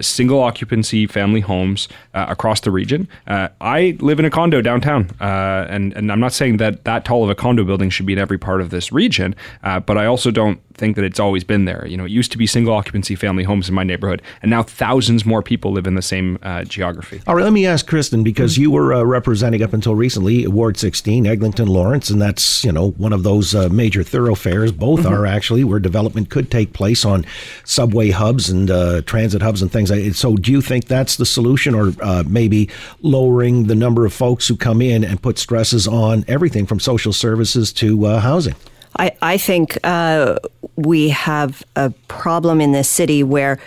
single 0.00 0.40
occupancy 0.40 1.06
family 1.06 1.40
homes 1.40 1.88
across 2.12 2.60
the 2.60 2.70
region. 2.70 3.08
I 3.26 3.96
live 4.00 4.18
in 4.18 4.24
a 4.24 4.30
condo 4.30 4.60
downtown, 4.60 5.10
and, 5.20 5.92
and 5.94 6.12
I'm 6.12 6.20
not 6.20 6.32
saying 6.32 6.58
that 6.58 6.84
that 6.84 7.04
tall 7.04 7.24
of 7.24 7.30
a 7.30 7.34
condo 7.34 7.64
building 7.64 7.90
should 7.90 8.06
be 8.06 8.12
in 8.12 8.18
every 8.18 8.38
part 8.38 8.60
of 8.60 8.70
this 8.70 8.92
region, 8.92 9.34
but 9.62 9.96
I 9.96 10.06
also 10.06 10.30
don't 10.30 10.60
think 10.74 10.96
that 10.96 11.04
it's 11.04 11.20
always 11.20 11.44
been 11.44 11.64
there. 11.64 11.86
You 11.86 11.96
know, 11.96 12.04
it 12.04 12.10
used 12.10 12.32
to 12.32 12.38
be 12.38 12.46
single 12.46 12.74
occupancy 12.74 13.14
family 13.14 13.44
homes 13.44 13.68
in 13.68 13.74
my 13.74 13.84
neighborhood, 13.84 14.22
and 14.42 14.50
now 14.50 14.62
thousands 14.62 15.24
more 15.24 15.42
people 15.42 15.72
live 15.72 15.86
in 15.86 15.94
the 15.94 16.02
same 16.12 16.38
geography. 16.68 17.22
All 17.26 17.34
right, 17.34 17.44
let 17.44 17.52
me 17.52 17.66
ask 17.66 17.86
Christin 17.86 18.22
because 18.22 18.58
you 18.58 18.70
were 18.70 18.82
were 18.82 18.94
uh, 18.94 19.02
representing 19.02 19.62
up 19.62 19.72
until 19.72 19.94
recently 19.94 20.46
Ward 20.46 20.76
16, 20.76 21.26
Eglinton 21.26 21.68
Lawrence, 21.68 22.10
and 22.10 22.20
that's 22.20 22.64
you 22.64 22.72
know 22.72 22.90
one 22.92 23.12
of 23.12 23.22
those 23.22 23.54
uh, 23.54 23.68
major 23.68 24.02
thoroughfares. 24.02 24.72
Both 24.72 25.00
mm-hmm. 25.00 25.12
are 25.12 25.26
actually 25.26 25.64
where 25.64 25.78
development 25.78 26.30
could 26.30 26.50
take 26.50 26.72
place 26.72 27.04
on 27.04 27.24
subway 27.64 28.10
hubs 28.10 28.50
and 28.50 28.70
uh, 28.70 29.02
transit 29.02 29.42
hubs 29.42 29.62
and 29.62 29.70
things. 29.70 29.90
So, 30.18 30.36
do 30.36 30.50
you 30.50 30.60
think 30.60 30.86
that's 30.86 31.16
the 31.16 31.26
solution, 31.26 31.74
or 31.74 31.92
uh, 32.02 32.24
maybe 32.26 32.68
lowering 33.00 33.66
the 33.66 33.74
number 33.74 34.04
of 34.04 34.12
folks 34.12 34.48
who 34.48 34.56
come 34.56 34.82
in 34.82 35.04
and 35.04 35.22
put 35.22 35.38
stresses 35.38 35.86
on 35.86 36.24
everything 36.28 36.66
from 36.66 36.80
social 36.80 37.12
services 37.12 37.72
to 37.74 38.06
uh, 38.06 38.20
housing? 38.20 38.54
I, 38.98 39.12
I 39.22 39.38
think 39.38 39.78
uh, 39.84 40.36
we 40.76 41.08
have 41.10 41.62
a 41.76 41.90
problem 42.08 42.60
in 42.60 42.72
this 42.72 42.88
city 42.88 43.22
where, 43.22 43.58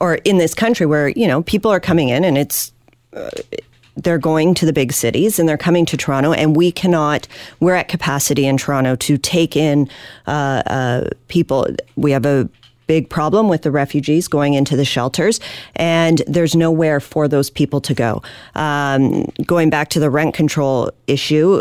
or 0.00 0.16
in 0.16 0.38
this 0.38 0.54
country 0.54 0.86
where, 0.86 1.08
you 1.10 1.26
know, 1.26 1.42
people 1.42 1.70
are 1.70 1.80
coming 1.80 2.08
in 2.08 2.24
and 2.24 2.38
it's 2.38 2.72
uh, 3.14 3.30
they're 3.96 4.18
going 4.18 4.54
to 4.54 4.66
the 4.66 4.72
big 4.72 4.92
cities 4.92 5.38
and 5.38 5.48
they're 5.48 5.58
coming 5.58 5.84
to 5.86 5.96
Toronto, 5.96 6.32
and 6.32 6.56
we 6.56 6.70
cannot. 6.70 7.26
We're 7.60 7.74
at 7.74 7.88
capacity 7.88 8.46
in 8.46 8.56
Toronto 8.56 8.96
to 8.96 9.18
take 9.18 9.56
in 9.56 9.88
uh, 10.26 10.62
uh, 10.66 11.08
people. 11.28 11.66
We 11.96 12.12
have 12.12 12.24
a 12.24 12.48
big 12.86 13.10
problem 13.10 13.48
with 13.48 13.62
the 13.62 13.70
refugees 13.70 14.28
going 14.28 14.54
into 14.54 14.76
the 14.76 14.84
shelters, 14.84 15.40
and 15.76 16.22
there's 16.26 16.54
nowhere 16.54 17.00
for 17.00 17.28
those 17.28 17.50
people 17.50 17.80
to 17.82 17.94
go. 17.94 18.22
Um, 18.54 19.24
going 19.46 19.68
back 19.68 19.90
to 19.90 20.00
the 20.00 20.10
rent 20.10 20.34
control 20.34 20.90
issue, 21.06 21.60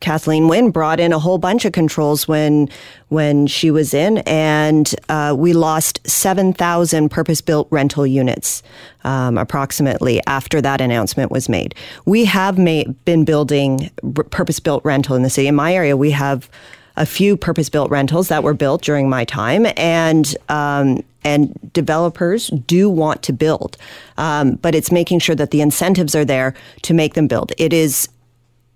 Kathleen 0.00 0.48
Wynne 0.48 0.70
brought 0.70 0.98
in 0.98 1.12
a 1.12 1.18
whole 1.18 1.38
bunch 1.38 1.64
of 1.64 1.72
controls 1.72 2.26
when 2.26 2.68
when 3.08 3.46
she 3.46 3.70
was 3.70 3.92
in, 3.92 4.18
and 4.26 4.94
uh, 5.08 5.34
we 5.36 5.52
lost 5.52 6.00
seven 6.06 6.52
thousand 6.52 7.10
purpose-built 7.10 7.68
rental 7.70 8.06
units, 8.06 8.62
um, 9.04 9.36
approximately 9.38 10.20
after 10.26 10.60
that 10.60 10.80
announcement 10.80 11.30
was 11.30 11.48
made. 11.48 11.74
We 12.06 12.24
have 12.24 12.56
made, 12.58 13.04
been 13.04 13.24
building 13.24 13.90
r- 14.16 14.24
purpose-built 14.24 14.84
rental 14.84 15.16
in 15.16 15.22
the 15.22 15.30
city. 15.30 15.48
In 15.48 15.54
my 15.54 15.74
area, 15.74 15.96
we 15.96 16.10
have 16.12 16.48
a 16.96 17.06
few 17.06 17.36
purpose-built 17.36 17.90
rentals 17.90 18.28
that 18.28 18.42
were 18.42 18.54
built 18.54 18.82
during 18.82 19.08
my 19.08 19.24
time, 19.24 19.66
and 19.76 20.36
um, 20.48 21.02
and 21.24 21.58
developers 21.72 22.48
do 22.66 22.88
want 22.88 23.22
to 23.22 23.32
build, 23.32 23.76
um, 24.16 24.52
but 24.62 24.74
it's 24.74 24.90
making 24.90 25.18
sure 25.18 25.36
that 25.36 25.50
the 25.50 25.60
incentives 25.60 26.14
are 26.14 26.24
there 26.24 26.54
to 26.82 26.94
make 26.94 27.12
them 27.14 27.26
build. 27.26 27.52
It 27.58 27.72
is 27.72 28.08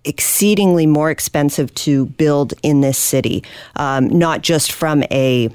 exceedingly 0.05 0.85
more 0.85 1.09
expensive 1.09 1.73
to 1.75 2.05
build 2.05 2.53
in 2.63 2.81
this 2.81 2.97
city, 2.97 3.43
um, 3.75 4.07
not 4.07 4.41
just 4.41 4.71
from 4.71 5.03
a 5.11 5.49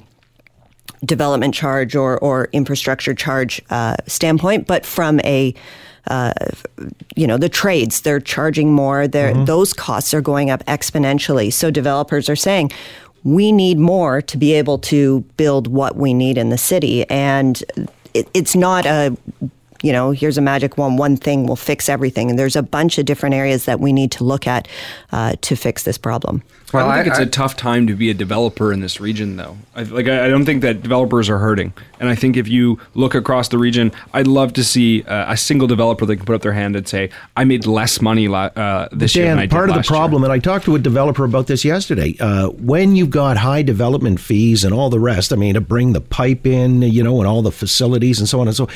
development 1.03 1.53
charge 1.53 1.95
or, 1.95 2.19
or 2.19 2.47
infrastructure 2.51 3.13
charge 3.13 3.61
uh, 3.69 3.95
standpoint, 4.07 4.67
but 4.67 4.85
from 4.85 5.19
a 5.21 5.53
uh, 6.07 6.33
you 7.15 7.27
know 7.27 7.37
the 7.37 7.49
trades. 7.49 8.01
They're 8.01 8.19
charging 8.19 8.73
more. 8.73 9.03
Mm-hmm. 9.03 9.45
those 9.45 9.71
costs 9.71 10.13
are 10.13 10.21
going 10.21 10.49
up 10.49 10.65
exponentially. 10.65 11.53
So 11.53 11.69
developers 11.69 12.27
are 12.27 12.35
saying 12.35 12.71
we 13.23 13.51
need 13.51 13.77
more 13.77 14.21
to 14.21 14.37
be 14.37 14.53
able 14.53 14.79
to 14.79 15.21
build 15.37 15.67
what 15.67 15.95
we 15.95 16.13
need 16.13 16.37
in 16.37 16.49
the 16.49 16.57
city. 16.57 17.07
And 17.09 17.63
it, 18.13 18.27
it's 18.33 18.55
not 18.55 18.85
a 18.85 19.15
you 19.81 19.91
know, 19.91 20.11
here's 20.11 20.37
a 20.37 20.41
magic 20.41 20.77
one, 20.77 20.97
one 20.97 21.17
thing 21.17 21.47
will 21.47 21.55
fix 21.55 21.89
everything. 21.89 22.29
And 22.29 22.37
there's 22.37 22.55
a 22.55 22.63
bunch 22.63 22.97
of 22.97 23.05
different 23.05 23.35
areas 23.35 23.65
that 23.65 23.79
we 23.79 23.91
need 23.93 24.11
to 24.13 24.23
look 24.23 24.47
at 24.47 24.67
uh, 25.11 25.35
to 25.41 25.55
fix 25.55 25.83
this 25.83 25.97
problem. 25.97 26.43
Well, 26.73 26.89
I 26.89 27.03
think 27.03 27.07
I, 27.07 27.11
it's 27.11 27.19
I, 27.19 27.23
a 27.23 27.29
tough 27.29 27.57
time 27.57 27.87
to 27.87 27.95
be 27.95 28.09
a 28.09 28.13
developer 28.13 28.71
in 28.71 28.79
this 28.79 29.01
region, 29.01 29.35
though. 29.35 29.57
I, 29.75 29.83
like, 29.83 30.07
I, 30.07 30.29
don't 30.29 30.45
think 30.45 30.61
that 30.61 30.81
developers 30.81 31.29
are 31.29 31.37
hurting, 31.37 31.73
and 31.99 32.07
I 32.07 32.15
think 32.15 32.37
if 32.37 32.47
you 32.47 32.79
look 32.93 33.13
across 33.13 33.49
the 33.49 33.57
region, 33.57 33.91
I'd 34.13 34.27
love 34.27 34.53
to 34.53 34.63
see 34.63 35.03
uh, 35.03 35.33
a 35.33 35.37
single 35.37 35.67
developer 35.67 36.05
that 36.05 36.15
can 36.15 36.25
put 36.25 36.35
up 36.35 36.41
their 36.41 36.53
hand 36.53 36.75
and 36.75 36.87
say, 36.87 37.09
"I 37.35 37.43
made 37.43 37.65
less 37.65 38.01
money 38.01 38.27
uh, 38.27 38.87
this 38.91 39.13
Dan, 39.13 39.37
year." 39.37 39.47
part 39.49 39.69
of 39.69 39.75
the 39.75 39.83
problem, 39.83 40.21
year. 40.21 40.31
and 40.31 40.33
I 40.33 40.39
talked 40.39 40.65
to 40.65 40.75
a 40.75 40.79
developer 40.79 41.25
about 41.25 41.47
this 41.47 41.65
yesterday. 41.65 42.15
Uh, 42.19 42.47
when 42.49 42.95
you've 42.95 43.09
got 43.09 43.37
high 43.37 43.63
development 43.63 44.19
fees 44.19 44.63
and 44.63 44.73
all 44.73 44.89
the 44.89 44.99
rest, 44.99 45.33
I 45.33 45.35
mean, 45.35 45.55
to 45.55 45.61
bring 45.61 45.91
the 45.91 46.01
pipe 46.01 46.45
in, 46.47 46.81
you 46.83 47.03
know, 47.03 47.19
and 47.19 47.27
all 47.27 47.41
the 47.41 47.51
facilities 47.51 48.19
and 48.19 48.29
so 48.29 48.39
on 48.39 48.47
and 48.47 48.55
so 48.55 48.69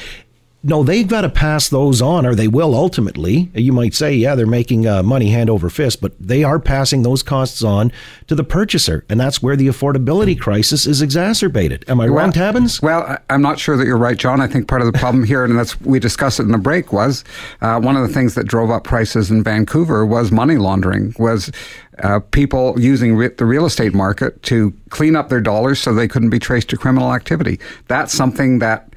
no, 0.65 0.81
they've 0.81 1.07
got 1.07 1.21
to 1.21 1.29
pass 1.29 1.69
those 1.69 2.01
on, 2.01 2.25
or 2.25 2.33
they 2.33 2.47
will 2.47 2.73
ultimately. 2.73 3.51
You 3.53 3.71
might 3.71 3.93
say, 3.93 4.15
yeah, 4.15 4.33
they're 4.33 4.47
making 4.47 4.87
uh, 4.87 5.03
money 5.03 5.29
hand 5.29 5.47
over 5.47 5.69
fist, 5.69 6.01
but 6.01 6.13
they 6.19 6.43
are 6.43 6.59
passing 6.59 7.03
those 7.03 7.21
costs 7.21 7.63
on 7.63 7.91
to 8.25 8.33
the 8.33 8.43
purchaser, 8.43 9.05
and 9.07 9.19
that's 9.19 9.43
where 9.43 9.55
the 9.55 9.67
affordability 9.67 10.39
crisis 10.39 10.87
is 10.87 11.03
exacerbated. 11.03 11.85
Am 11.87 12.01
I 12.01 12.09
well, 12.09 12.15
wrong, 12.15 12.31
Tabuns? 12.31 12.81
Well, 12.81 13.15
I'm 13.29 13.43
not 13.43 13.59
sure 13.59 13.77
that 13.77 13.85
you're 13.85 13.95
right, 13.95 14.17
John. 14.17 14.41
I 14.41 14.47
think 14.47 14.67
part 14.67 14.81
of 14.81 14.91
the 14.91 14.97
problem 14.97 15.23
here, 15.23 15.45
and 15.45 15.55
that's 15.55 15.79
we 15.81 15.99
discussed 15.99 16.39
it 16.39 16.43
in 16.43 16.51
the 16.51 16.57
break, 16.57 16.91
was 16.91 17.23
uh, 17.61 17.79
one 17.79 17.95
of 17.95 18.07
the 18.07 18.11
things 18.11 18.33
that 18.33 18.47
drove 18.47 18.71
up 18.71 18.83
prices 18.83 19.29
in 19.29 19.43
Vancouver 19.43 20.03
was 20.03 20.31
money 20.31 20.57
laundering, 20.57 21.13
was 21.19 21.51
uh, 21.99 22.19
people 22.31 22.73
using 22.79 23.15
re- 23.15 23.27
the 23.27 23.45
real 23.45 23.67
estate 23.67 23.93
market 23.93 24.41
to 24.43 24.73
clean 24.89 25.15
up 25.15 25.29
their 25.29 25.41
dollars 25.41 25.79
so 25.79 25.93
they 25.93 26.07
couldn't 26.07 26.31
be 26.31 26.39
traced 26.39 26.69
to 26.69 26.77
criminal 26.77 27.13
activity. 27.13 27.59
That's 27.87 28.11
something 28.11 28.57
that 28.59 28.89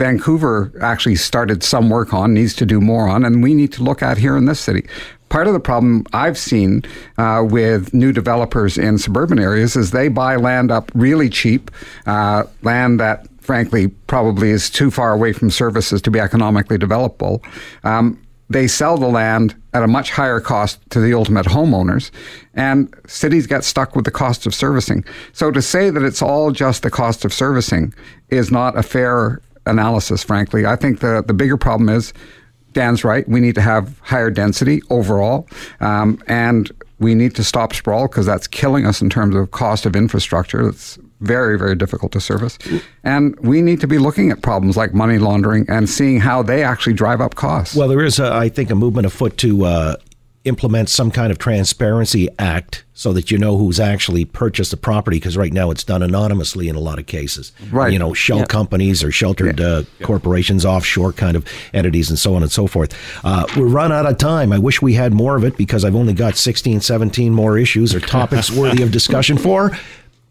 Vancouver 0.00 0.72
actually 0.80 1.14
started 1.14 1.62
some 1.62 1.90
work 1.90 2.14
on, 2.14 2.32
needs 2.32 2.54
to 2.54 2.64
do 2.64 2.80
more 2.80 3.06
on, 3.06 3.22
and 3.22 3.42
we 3.42 3.52
need 3.52 3.70
to 3.74 3.82
look 3.82 4.02
at 4.02 4.16
here 4.16 4.34
in 4.34 4.46
this 4.46 4.58
city. 4.58 4.88
Part 5.28 5.46
of 5.46 5.52
the 5.52 5.60
problem 5.60 6.06
I've 6.14 6.38
seen 6.38 6.84
uh, 7.18 7.44
with 7.46 7.92
new 7.92 8.10
developers 8.10 8.78
in 8.78 8.96
suburban 8.96 9.38
areas 9.38 9.76
is 9.76 9.90
they 9.90 10.08
buy 10.08 10.36
land 10.36 10.70
up 10.70 10.90
really 10.94 11.28
cheap, 11.28 11.70
uh, 12.06 12.44
land 12.62 12.98
that 12.98 13.28
frankly 13.42 13.88
probably 14.06 14.48
is 14.48 14.70
too 14.70 14.90
far 14.90 15.12
away 15.12 15.34
from 15.34 15.50
services 15.50 16.00
to 16.00 16.10
be 16.10 16.18
economically 16.18 16.78
developable. 16.78 17.44
Um, 17.84 18.18
they 18.48 18.68
sell 18.68 18.96
the 18.96 19.06
land 19.06 19.54
at 19.74 19.82
a 19.82 19.86
much 19.86 20.10
higher 20.12 20.40
cost 20.40 20.80
to 20.92 21.00
the 21.00 21.12
ultimate 21.12 21.44
homeowners, 21.44 22.10
and 22.54 22.92
cities 23.06 23.46
get 23.46 23.64
stuck 23.64 23.94
with 23.94 24.06
the 24.06 24.10
cost 24.10 24.46
of 24.46 24.54
servicing. 24.54 25.04
So 25.34 25.50
to 25.50 25.60
say 25.60 25.90
that 25.90 26.02
it's 26.02 26.22
all 26.22 26.52
just 26.52 26.82
the 26.84 26.90
cost 26.90 27.26
of 27.26 27.34
servicing 27.34 27.92
is 28.30 28.50
not 28.50 28.78
a 28.78 28.82
fair 28.82 29.42
analysis, 29.66 30.22
frankly. 30.22 30.66
I 30.66 30.76
think 30.76 31.00
the, 31.00 31.22
the 31.26 31.34
bigger 31.34 31.56
problem 31.56 31.88
is 31.88 32.12
Dan's 32.72 33.04
right. 33.04 33.28
We 33.28 33.40
need 33.40 33.54
to 33.56 33.60
have 33.60 33.98
higher 34.00 34.30
density 34.30 34.82
overall, 34.90 35.48
um, 35.80 36.22
and 36.26 36.70
we 36.98 37.14
need 37.14 37.34
to 37.36 37.44
stop 37.44 37.74
sprawl 37.74 38.08
because 38.08 38.26
that's 38.26 38.46
killing 38.46 38.86
us 38.86 39.00
in 39.00 39.10
terms 39.10 39.34
of 39.34 39.50
cost 39.50 39.86
of 39.86 39.96
infrastructure. 39.96 40.68
It's 40.68 40.98
very, 41.20 41.58
very 41.58 41.74
difficult 41.74 42.12
to 42.12 42.20
service. 42.20 42.58
And 43.04 43.38
we 43.40 43.60
need 43.62 43.80
to 43.80 43.86
be 43.86 43.98
looking 43.98 44.30
at 44.30 44.42
problems 44.42 44.76
like 44.76 44.94
money 44.94 45.18
laundering 45.18 45.66
and 45.68 45.88
seeing 45.88 46.20
how 46.20 46.42
they 46.42 46.62
actually 46.62 46.94
drive 46.94 47.20
up 47.20 47.34
costs. 47.34 47.74
Well, 47.74 47.88
there 47.88 48.04
is, 48.04 48.18
a, 48.18 48.32
I 48.32 48.48
think, 48.48 48.70
a 48.70 48.74
movement 48.74 49.06
afoot 49.06 49.36
to 49.38 49.64
uh, 49.64 49.96
implement 50.44 50.88
some 50.88 51.10
kind 51.10 51.30
of 51.30 51.38
transparency 51.38 52.28
act 52.38 52.84
so 52.94 53.12
that 53.12 53.30
you 53.30 53.36
know 53.36 53.58
who's 53.58 53.78
actually 53.78 54.24
purchased 54.24 54.70
the 54.70 54.76
property 54.76 55.18
because 55.18 55.36
right 55.36 55.52
now 55.52 55.70
it's 55.70 55.84
done 55.84 56.02
anonymously 56.02 56.68
in 56.68 56.76
a 56.76 56.80
lot 56.80 56.98
of 56.98 57.06
cases. 57.06 57.52
Right. 57.70 57.92
You 57.92 57.98
know 57.98 58.14
shell 58.14 58.38
yep. 58.38 58.48
companies 58.48 59.04
or 59.04 59.10
sheltered 59.10 59.60
uh, 59.60 59.84
yep. 59.98 60.06
corporations 60.06 60.64
offshore 60.64 61.12
kind 61.12 61.36
of 61.36 61.46
entities 61.74 62.08
and 62.08 62.18
so 62.18 62.34
on 62.34 62.42
and 62.42 62.50
so 62.50 62.66
forth. 62.66 62.94
Uh, 63.24 63.46
we're 63.56 63.66
run 63.66 63.92
out 63.92 64.06
of 64.06 64.16
time. 64.18 64.52
I 64.52 64.58
wish 64.58 64.80
we 64.80 64.94
had 64.94 65.12
more 65.12 65.36
of 65.36 65.44
it 65.44 65.56
because 65.56 65.84
i've 65.84 65.94
only 65.94 66.12
got 66.12 66.36
16 66.36 66.80
17 66.80 67.32
more 67.32 67.58
issues 67.58 67.94
or 67.94 68.00
topics 68.00 68.50
worthy 68.50 68.82
of 68.82 68.90
discussion 68.90 69.36
for 69.38 69.70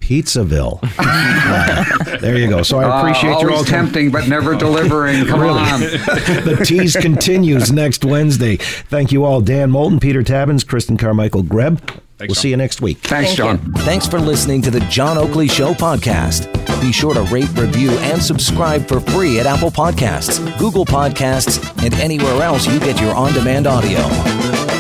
Pizzaville. 0.10 0.80
uh, 0.98 2.18
there 2.18 2.36
you 2.36 2.50
go. 2.50 2.64
So 2.64 2.80
I 2.80 3.00
appreciate 3.00 3.36
uh, 3.36 3.42
you 3.42 3.54
all 3.54 3.64
tempting, 3.64 4.10
but 4.10 4.28
never 4.28 4.56
delivering. 4.56 5.28
Come 5.28 5.40
really. 5.40 5.60
on. 5.60 5.80
the 5.82 6.64
tease 6.66 6.96
continues 6.96 7.72
next 7.72 8.04
Wednesday. 8.04 8.56
Thank 8.56 9.12
you 9.12 9.24
all, 9.24 9.40
Dan 9.40 9.70
Moulton, 9.70 10.00
Peter 10.00 10.24
Tabuns, 10.24 10.66
Christin 10.66 10.98
Carmichael 10.98 11.44
Greb. 11.44 11.80
Thanks, 11.80 12.02
we'll 12.20 12.28
John. 12.28 12.36
see 12.36 12.50
you 12.50 12.58
next 12.58 12.82
week. 12.82 12.98
Thanks, 12.98 13.36
Thank 13.36 13.38
John. 13.38 13.62
You. 13.64 13.84
Thanks 13.84 14.08
for 14.08 14.20
listening 14.20 14.64
to 14.64 14.72
the 14.72 14.80
John 14.82 15.20
Oakley 15.20 15.48
Show 15.48 15.76
podcast. 15.76 16.52
Be 16.82 16.92
sure 16.92 17.14
to 17.14 17.22
rate, 17.24 17.56
review, 17.56 17.92
and 17.92 18.20
subscribe 18.20 18.88
for 18.88 19.00
free 19.00 19.40
at 19.40 19.46
Apple 19.46 19.70
Podcasts, 19.70 20.40
Google 20.58 20.86
Podcasts, 20.86 21.64
and 21.86 21.94
anywhere 21.96 22.42
else 22.42 22.66
you 22.66 22.80
get 22.80 23.00
your 23.00 23.14
on 23.14 23.32
demand 23.34 23.68
audio. 23.68 24.79